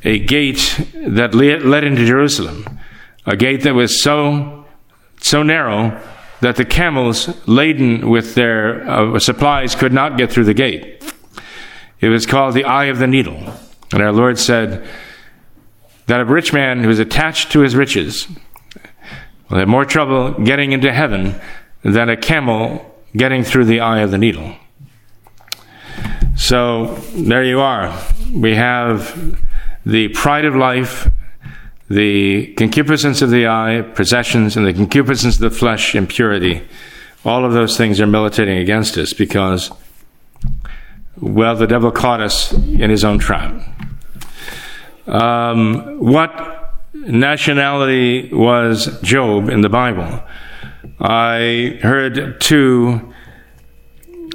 [0.03, 2.80] a gate that led into Jerusalem,
[3.24, 4.66] a gate that was so
[5.20, 5.99] so narrow
[6.41, 11.03] that the camels laden with their uh, supplies could not get through the gate.
[12.01, 13.55] It was called the eye of the needle.
[13.93, 14.89] And our Lord said
[16.07, 18.28] that a rich man who is attached to his riches
[19.49, 21.41] will have more trouble getting into heaven
[21.82, 24.57] than a camel getting through the eye of the needle.
[26.37, 27.97] So there you are.
[28.32, 29.41] We have
[29.87, 31.09] the pride of life,
[31.89, 36.66] the concupiscence of the eye, possessions, and the concupiscence of the flesh, impurity.
[37.24, 39.70] All of those things are militating against us because
[41.20, 43.54] well, the devil caught us in his own trap.
[45.06, 50.22] Um, what nationality was Job in the Bible?
[51.00, 53.12] I heard two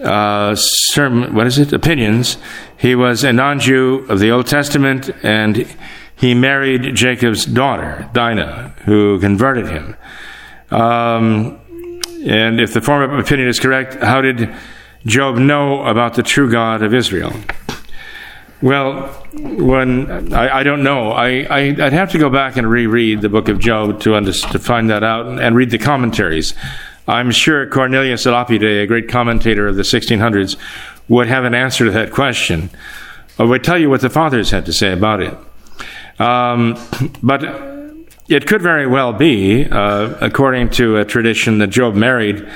[0.03, 1.73] uh, sermon, what is it?
[1.73, 2.38] Opinions.
[2.77, 5.67] He was a non-Jew of the Old Testament, and
[6.15, 9.95] he married Jacob's daughter, Dinah, who converted him.
[10.71, 11.59] Um,
[12.25, 14.53] and if the former opinion is correct, how did
[15.06, 17.34] Job know about the true God of Israel?
[18.62, 23.22] Well, when I, I don't know, I, I would have to go back and reread
[23.22, 26.54] the book of Job to under, to find that out and, and, read the commentaries.
[27.08, 30.58] I'm sure Cornelius Lapide, a great commentator of the 1600s,
[31.10, 32.70] would have an answer to that question,
[33.39, 35.36] or would tell you what the fathers had to say about it.
[36.20, 36.78] Um,
[37.24, 37.43] but
[38.30, 42.47] it could very well be, uh, according to a tradition, that Job married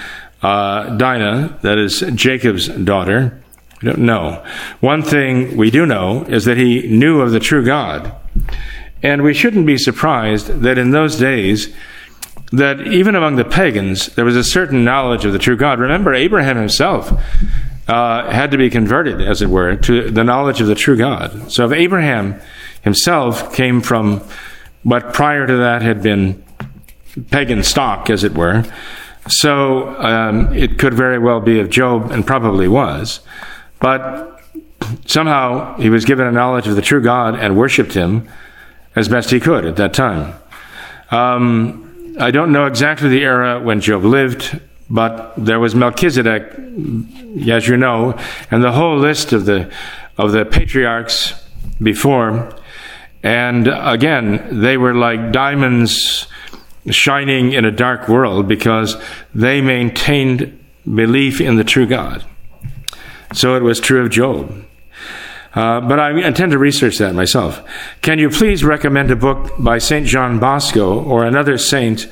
[0.46, 3.41] uh, Dinah, that is Jacob's daughter.
[3.82, 4.46] We don't know.
[4.80, 8.16] One thing we do know is that he knew of the true God.
[9.02, 11.74] And we shouldn't be surprised that in those days,
[12.52, 15.80] that even among the pagans, there was a certain knowledge of the true God.
[15.80, 17.12] Remember, Abraham himself
[17.88, 21.52] uh, had to be converted, as it were, to the knowledge of the true God.
[21.52, 22.39] So if Abraham
[22.84, 24.22] himself came from
[24.84, 26.43] what prior to that had been
[27.32, 28.64] pagan stock, as it were,
[29.28, 33.21] so um, it could very well be of Job, and probably was.
[33.80, 34.41] But
[35.05, 38.28] somehow he was given a knowledge of the true God and worshiped him
[38.95, 40.36] as best he could at that time.
[41.11, 44.59] Um, I don't know exactly the era when Job lived,
[44.89, 46.43] but there was Melchizedek,
[47.49, 48.17] as you know,
[48.51, 49.71] and the whole list of the
[50.17, 51.34] of the patriarchs
[51.82, 52.55] before.
[53.21, 56.28] And again, they were like diamonds
[56.90, 58.96] shining in a dark world because
[59.34, 62.24] they maintained belief in the true God.
[63.34, 64.66] So it was true of Job.
[65.54, 67.64] Uh, but I intend to research that myself.
[68.02, 70.06] Can you please recommend a book by St.
[70.06, 72.08] John Bosco or another saint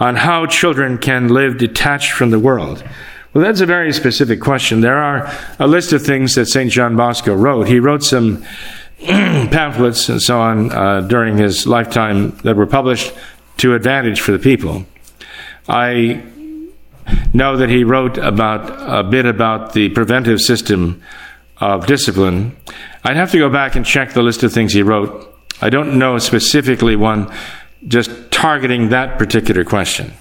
[0.00, 2.84] on how children can live detached from the world?
[3.32, 4.80] Well, that's a very specific question.
[4.80, 6.72] There are a list of things that St.
[6.72, 7.68] John Bosco wrote.
[7.68, 8.44] He wrote some
[8.98, 13.12] pamphlets and so on uh, during his lifetime that were published
[13.58, 14.86] to advantage for the people.
[15.68, 16.22] I
[17.32, 21.02] know that he wrote about a bit about the preventive system
[21.58, 22.56] of discipline.
[23.04, 25.34] I'd have to go back and check the list of things he wrote.
[25.60, 27.32] I don't know specifically one
[27.86, 30.12] just targeting that particular question.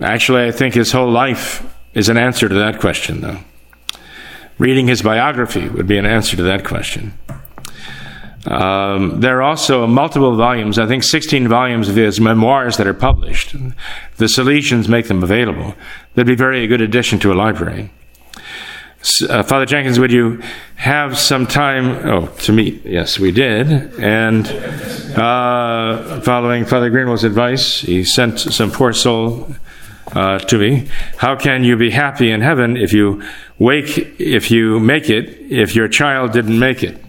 [0.00, 3.38] Actually, I think his whole life is an answer to that question, though.
[4.58, 7.16] Reading his biography would be an answer to that question.
[8.46, 12.94] Um, there are also multiple volumes, I think 16 volumes of his memoirs that are
[12.94, 13.52] published.
[14.16, 15.74] The Salesians make them available.
[16.14, 17.90] They'd be very a good addition to a library.
[19.28, 20.42] Uh, Father Jenkins, would you
[20.76, 22.06] have some time?
[22.06, 22.84] Oh, to meet?
[22.86, 23.70] Yes, we did.
[24.00, 24.46] And
[25.16, 29.54] uh, following Father Greenwell's advice, he sent some poor soul
[30.12, 30.88] uh, to me.
[31.18, 33.22] How can you be happy in heaven if you
[33.58, 37.03] wake, if you make it, if your child didn't make it?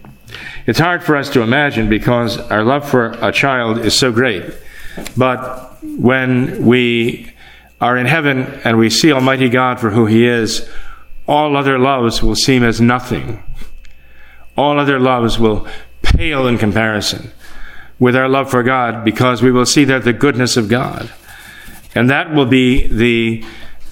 [0.66, 4.44] It's hard for us to imagine because our love for a child is so great.
[5.16, 7.32] But when we
[7.80, 10.68] are in heaven and we see Almighty God for who He is,
[11.28, 13.42] all other loves will seem as nothing.
[14.56, 15.68] All other loves will
[16.02, 17.30] pale in comparison
[17.98, 21.12] with our love for God because we will see there the goodness of God.
[21.94, 23.44] And that will be the,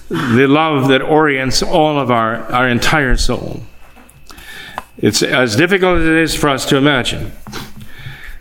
[0.09, 3.61] the love that orients all of our, our entire soul.
[5.05, 7.31] It's as difficult as it is for us to imagine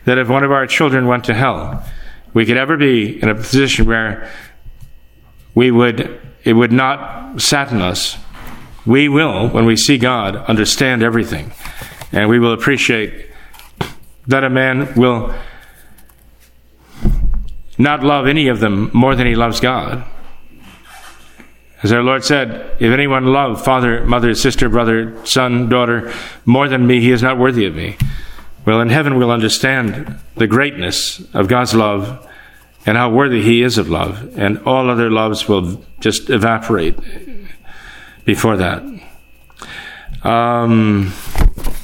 [0.07, 1.85] that if one of our children went to hell,
[2.33, 4.33] we could ever be in a position where
[5.55, 8.17] we would, it would not sadden us.
[8.87, 11.53] We will, when we see God, understand everything.
[12.13, 13.27] And we will appreciate
[14.27, 15.35] that a man will
[17.77, 20.03] not love any of them more than he loves God.
[21.85, 26.15] As our Lord said, if anyone love father, mother, sister, brother, son, daughter
[26.47, 27.99] more than me, he is not worthy of me.
[28.65, 32.27] Well, in heaven we'll understand the greatness of God's love
[32.87, 36.99] and how worthy he is of love, and all other loves will just evaporate
[38.25, 38.83] before that.
[40.23, 41.13] Um,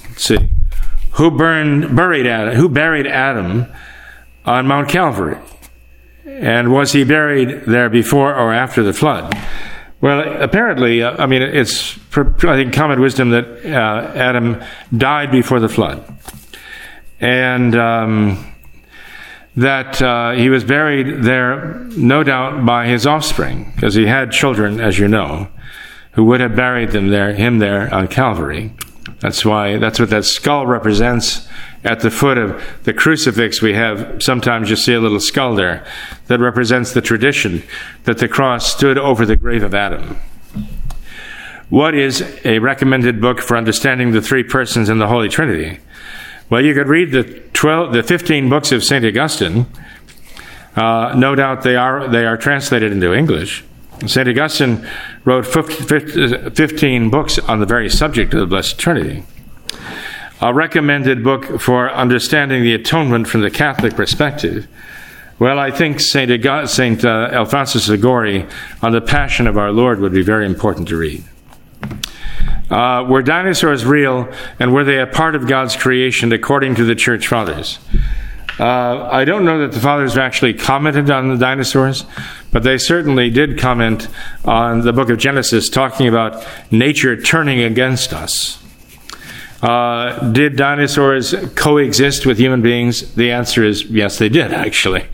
[0.09, 0.51] let's see.
[1.13, 2.55] Who burned, buried Adam?
[2.55, 3.67] Who buried Adam
[4.47, 5.37] on Mount Calvary?
[6.25, 9.37] And was he buried there before or after the flood?
[10.01, 14.63] Well, apparently, uh, I mean, it's, I think, common wisdom that uh, Adam
[14.97, 16.03] died before the flood.
[17.21, 18.55] And um,
[19.57, 24.81] that uh, he was buried there, no doubt, by his offspring, because he had children,
[24.81, 25.49] as you know,
[26.13, 28.73] who would have buried them there, him there on Calvary.
[29.21, 31.47] That's why, that's what that skull represents
[31.83, 35.85] at the foot of the crucifix, we have sometimes you see a little skull there
[36.26, 37.62] that represents the tradition
[38.05, 40.18] that the cross stood over the grave of Adam.
[41.70, 45.78] What is a recommended book for understanding the three persons in the Holy Trinity?
[46.51, 47.24] Well, you could read the
[47.55, 49.05] 12, the 15 books of St.
[49.05, 49.66] Augustine.
[50.74, 53.64] Uh, no doubt they are, they are translated into English.
[54.07, 54.29] St.
[54.29, 54.87] Augustine
[55.25, 59.25] wrote 15 books on the very subject of the Blessed Trinity
[60.41, 64.67] a recommended book for understanding the atonement from the Catholic perspective.
[65.38, 66.30] Well, I think St.
[66.68, 67.04] St.
[67.04, 71.25] Uh, Alphonsus on the Passion of our Lord would be very important to read.
[72.71, 76.95] Uh, were dinosaurs real, and were they a part of God's creation according to the
[76.95, 77.79] Church Fathers?
[78.58, 82.04] Uh, I don't know that the Fathers actually commented on the dinosaurs,
[82.53, 84.08] but they certainly did comment
[84.45, 88.59] on the book of Genesis, talking about nature turning against us.
[89.62, 93.14] Uh, did dinosaurs coexist with human beings?
[93.14, 95.07] The answer is yes, they did, actually.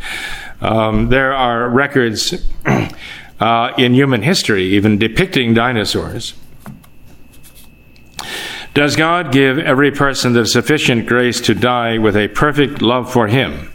[0.61, 2.35] Um, there are records
[3.41, 6.35] uh, in human history even depicting dinosaurs.
[8.73, 13.27] Does God give every person the sufficient grace to die with a perfect love for
[13.27, 13.73] Him?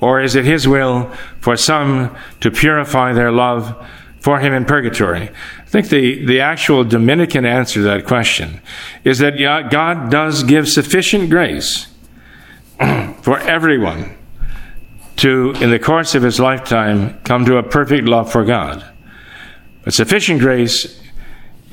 [0.00, 1.10] Or is it His will
[1.40, 3.76] for some to purify their love
[4.20, 5.30] for Him in purgatory?
[5.70, 8.60] I think the, the actual Dominican answer to that question
[9.04, 9.38] is that
[9.70, 11.86] God does give sufficient grace
[13.22, 14.16] for everyone
[15.18, 18.84] to, in the course of his lifetime, come to a perfect love for God.
[19.84, 21.00] But sufficient grace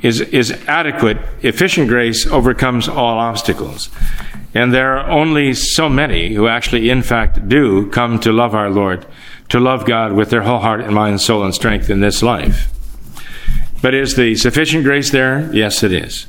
[0.00, 1.18] is, is adequate.
[1.42, 3.90] Efficient grace overcomes all obstacles.
[4.54, 8.70] And there are only so many who actually, in fact, do come to love our
[8.70, 9.04] Lord,
[9.50, 12.72] to love God with their whole heart and mind, soul, and strength in this life.
[13.86, 15.48] But is the sufficient grace there?
[15.54, 16.26] Yes, it is.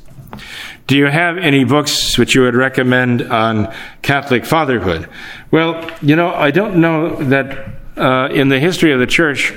[0.85, 3.73] Do you have any books which you would recommend on
[4.03, 5.09] Catholic fatherhood?
[5.49, 9.55] Well, you know, I don't know that uh, in the history of the church,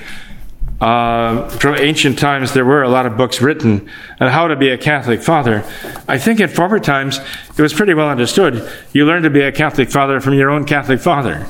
[0.80, 4.70] uh, from ancient times, there were a lot of books written on how to be
[4.70, 5.62] a Catholic father.
[6.08, 7.20] I think in former times,
[7.50, 8.66] it was pretty well understood.
[8.94, 11.46] You learn to be a Catholic father from your own Catholic father.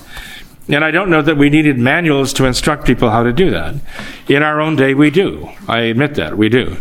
[0.70, 3.74] And I don't know that we needed manuals to instruct people how to do that.
[4.28, 5.50] In our own day, we do.
[5.66, 6.76] I admit that, we do.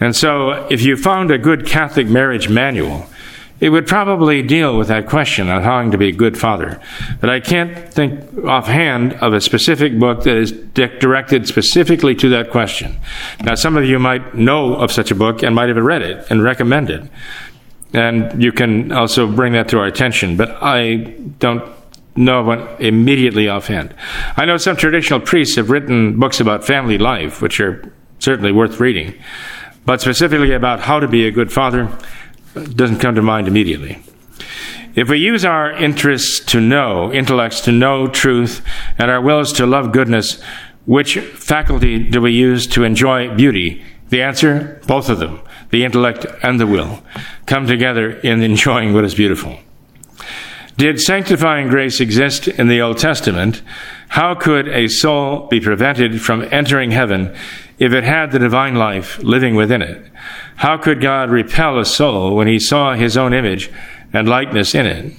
[0.00, 3.06] And so, if you found a good Catholic marriage manual,
[3.58, 6.80] it would probably deal with that question on how to be a good father.
[7.20, 12.28] But I can't think offhand of a specific book that is di- directed specifically to
[12.30, 12.96] that question.
[13.42, 16.26] Now, some of you might know of such a book and might have read it
[16.30, 17.02] and recommend it.
[17.94, 20.36] And you can also bring that to our attention.
[20.36, 20.96] But I
[21.38, 21.64] don't
[22.16, 23.94] know one immediately offhand.
[24.36, 28.80] I know some traditional priests have written books about family life, which are certainly worth
[28.80, 29.14] reading.
[29.84, 31.90] But specifically about how to be a good father,
[32.54, 34.02] doesn't come to mind immediately.
[34.94, 38.64] If we use our interests to know, intellects to know truth,
[38.98, 40.42] and our wills to love goodness,
[40.86, 43.84] which faculty do we use to enjoy beauty?
[44.08, 45.40] The answer, both of them,
[45.70, 47.02] the intellect and the will,
[47.44, 49.58] come together in enjoying what is beautiful.
[50.76, 53.62] Did sanctifying grace exist in the Old Testament?
[54.08, 57.34] How could a soul be prevented from entering heaven
[57.78, 60.04] if it had the divine life living within it?
[60.56, 63.70] How could God repel a soul when he saw his own image
[64.12, 65.14] and likeness in it?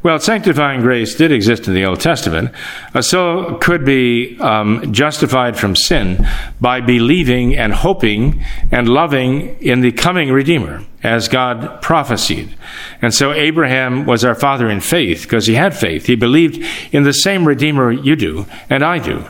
[0.00, 2.52] Well, sanctifying grace did exist in the Old Testament.
[2.94, 6.24] A soul could be um, justified from sin
[6.60, 12.54] by believing and hoping and loving in the coming Redeemer, as God prophesied.
[13.02, 16.06] And so Abraham was our father in faith because he had faith.
[16.06, 19.24] He believed in the same Redeemer you do and I do.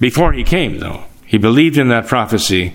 [0.00, 2.72] Before he came, though, he believed in that prophecy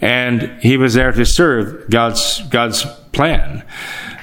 [0.00, 3.62] and he was there to serve God's God's plan.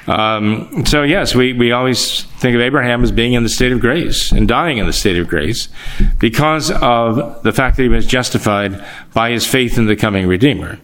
[0.08, 3.82] Um, so yes, we, we always think of Abraham as being in the state of
[3.82, 5.68] grace and dying in the state of grace
[6.18, 10.80] because of the fact that he was justified by his faith in the coming Redeemer.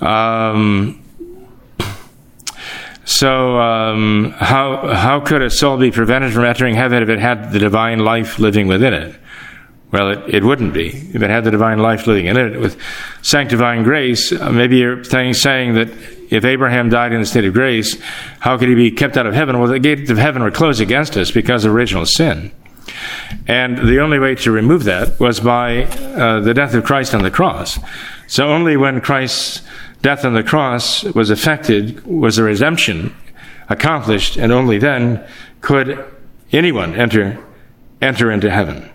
[0.00, 1.02] Um,
[3.04, 7.52] so um, how how could a soul be prevented from entering heaven if it had
[7.52, 9.16] the divine life living within it?
[9.90, 12.60] Well, it, it wouldn't be if it had the divine life living in it.
[12.60, 12.78] With
[13.22, 15.88] sanctifying grace, uh, maybe you're saying that
[16.32, 18.00] if Abraham died in the state of grace,
[18.40, 19.58] how could he be kept out of heaven?
[19.58, 22.50] Well, the gates of heaven were closed against us because of original sin.
[23.46, 27.22] And the only way to remove that was by uh, the death of Christ on
[27.22, 27.78] the cross.
[28.26, 29.62] So only when Christ's
[30.00, 33.14] death on the cross was effected was the redemption
[33.68, 35.24] accomplished, and only then
[35.60, 36.02] could
[36.50, 37.38] anyone enter
[38.00, 38.90] enter into heaven.